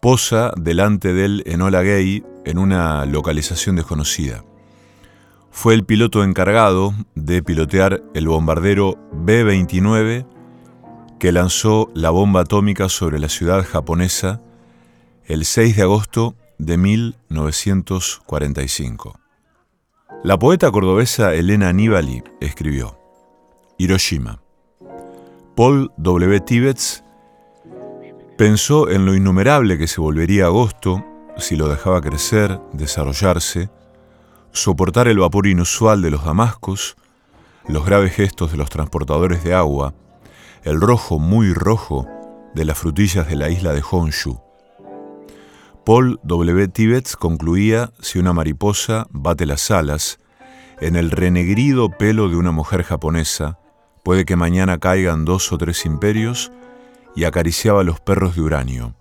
[0.00, 4.44] posa delante del Enola Gay en una localización desconocida.
[5.50, 10.26] Fue el piloto encargado de pilotear el bombardero B-29
[11.18, 14.40] que lanzó la bomba atómica sobre la ciudad japonesa
[15.26, 19.18] el 6 de agosto de 1945.
[20.22, 22.96] La poeta cordobesa Elena Aníbali escribió,
[23.78, 24.40] Hiroshima.
[25.56, 26.40] Paul W.
[26.40, 27.02] Tibbets
[28.40, 31.04] pensó en lo innumerable que se volvería agosto
[31.36, 33.68] si lo dejaba crecer, desarrollarse,
[34.50, 36.96] soportar el vapor inusual de los damascos,
[37.68, 39.92] los graves gestos de los transportadores de agua,
[40.62, 42.06] el rojo muy rojo
[42.54, 44.40] de las frutillas de la isla de Honshu.
[45.84, 46.68] Paul W.
[46.68, 50.18] Tibbets concluía si una mariposa bate las alas,
[50.80, 53.58] en el renegrido pelo de una mujer japonesa,
[54.02, 56.50] puede que mañana caigan dos o tres imperios
[57.14, 58.94] y acariciaba los perros de uranio.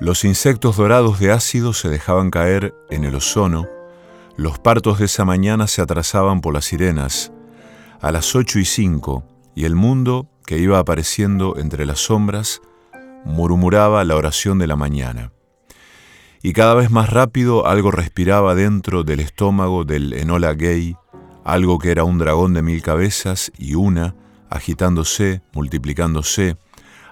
[0.00, 3.68] Los insectos dorados de ácido se dejaban caer en el ozono,
[4.36, 7.32] los partos de esa mañana se atrasaban por las sirenas,
[8.00, 12.60] a las ocho y cinco, y el mundo, que iba apareciendo entre las sombras,
[13.24, 15.32] murmuraba la oración de la mañana.
[16.42, 20.96] Y cada vez más rápido algo respiraba dentro del estómago del Enola Gay,
[21.44, 24.16] algo que era un dragón de mil cabezas y una,
[24.54, 26.56] agitándose, multiplicándose,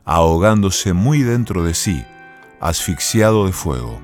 [0.05, 2.05] ahogándose muy dentro de sí,
[2.61, 4.01] asfixiado de fuego.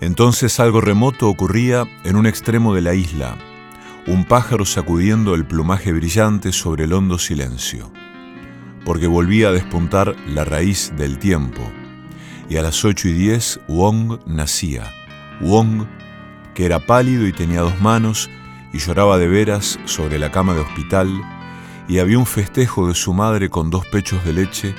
[0.00, 3.36] Entonces algo remoto ocurría en un extremo de la isla,
[4.06, 7.90] un pájaro sacudiendo el plumaje brillante sobre el hondo silencio,
[8.84, 11.62] porque volvía a despuntar la raíz del tiempo,
[12.50, 14.84] y a las ocho y diez Wong nacía,
[15.40, 15.86] Wong,
[16.54, 18.28] que era pálido y tenía dos manos,
[18.72, 21.08] y lloraba de veras sobre la cama de hospital,
[21.88, 24.74] y había un festejo de su madre con dos pechos de leche,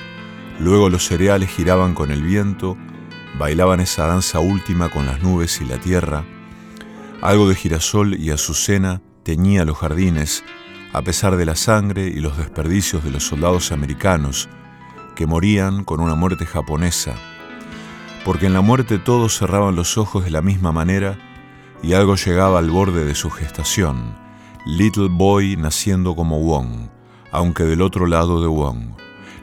[0.58, 2.76] luego los cereales giraban con el viento,
[3.38, 6.24] bailaban esa danza última con las nubes y la tierra,
[7.20, 10.44] algo de girasol y azucena teñía los jardines,
[10.92, 14.48] a pesar de la sangre y los desperdicios de los soldados americanos,
[15.14, 17.14] que morían con una muerte japonesa,
[18.24, 21.18] porque en la muerte todos cerraban los ojos de la misma manera
[21.82, 24.14] y algo llegaba al borde de su gestación,
[24.64, 26.88] Little Boy naciendo como Wong,
[27.32, 28.92] aunque del otro lado de Wong,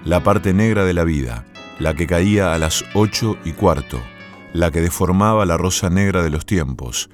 [0.06, 1.46] la parte negra de la vida,
[1.80, 4.00] la que caía a las ocho y cuarto,
[4.54, 7.10] la que deformaba la rosa negra de los tiempos,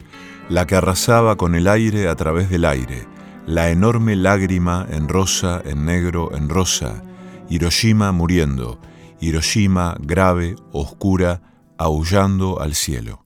[0.49, 3.07] la que arrasaba con el aire a través del aire,
[3.47, 7.03] la enorme lágrima en rosa, en negro, en rosa,
[7.49, 8.79] Hiroshima muriendo,
[9.19, 11.41] Hiroshima grave, oscura,
[11.77, 13.24] aullando al cielo.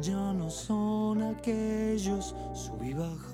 [0.00, 3.26] Ya no son aquellos subibajas.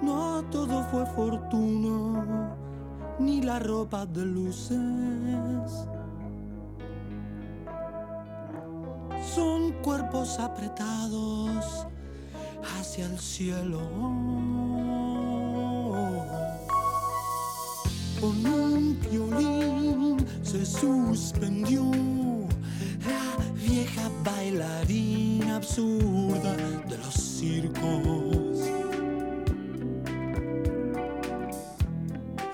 [0.00, 2.54] No todo fue fortuna,
[3.18, 4.78] ni la ropa de luces.
[9.34, 11.86] Son cuerpos apretados
[12.78, 13.80] hacia el cielo.
[18.20, 19.73] Con un violín
[20.54, 21.82] se suspendió
[23.08, 26.54] la vieja bailarina absurda
[26.88, 28.58] de los circos.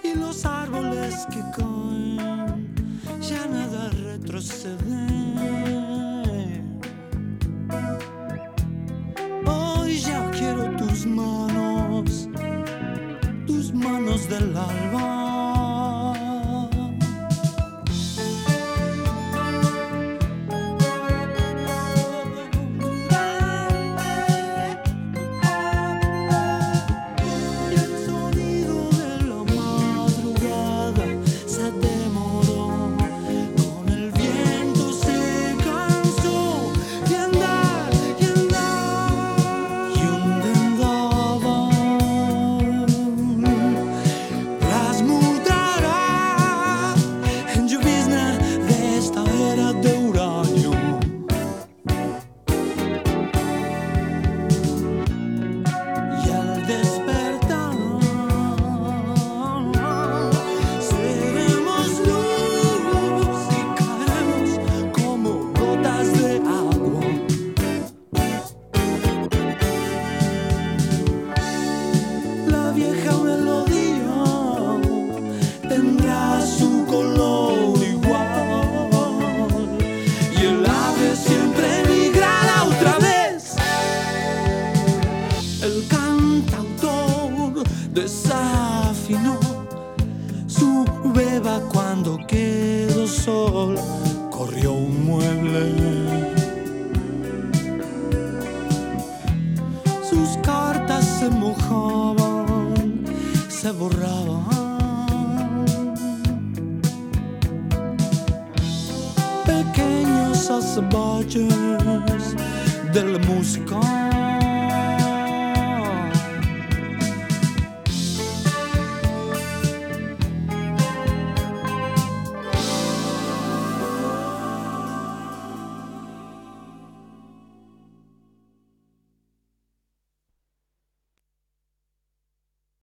[0.02, 2.74] Y los árboles que caen,
[3.20, 5.06] ya nada retrocede.
[9.46, 12.30] Hoy ya quiero tus manos,
[13.46, 15.59] tus manos del alba.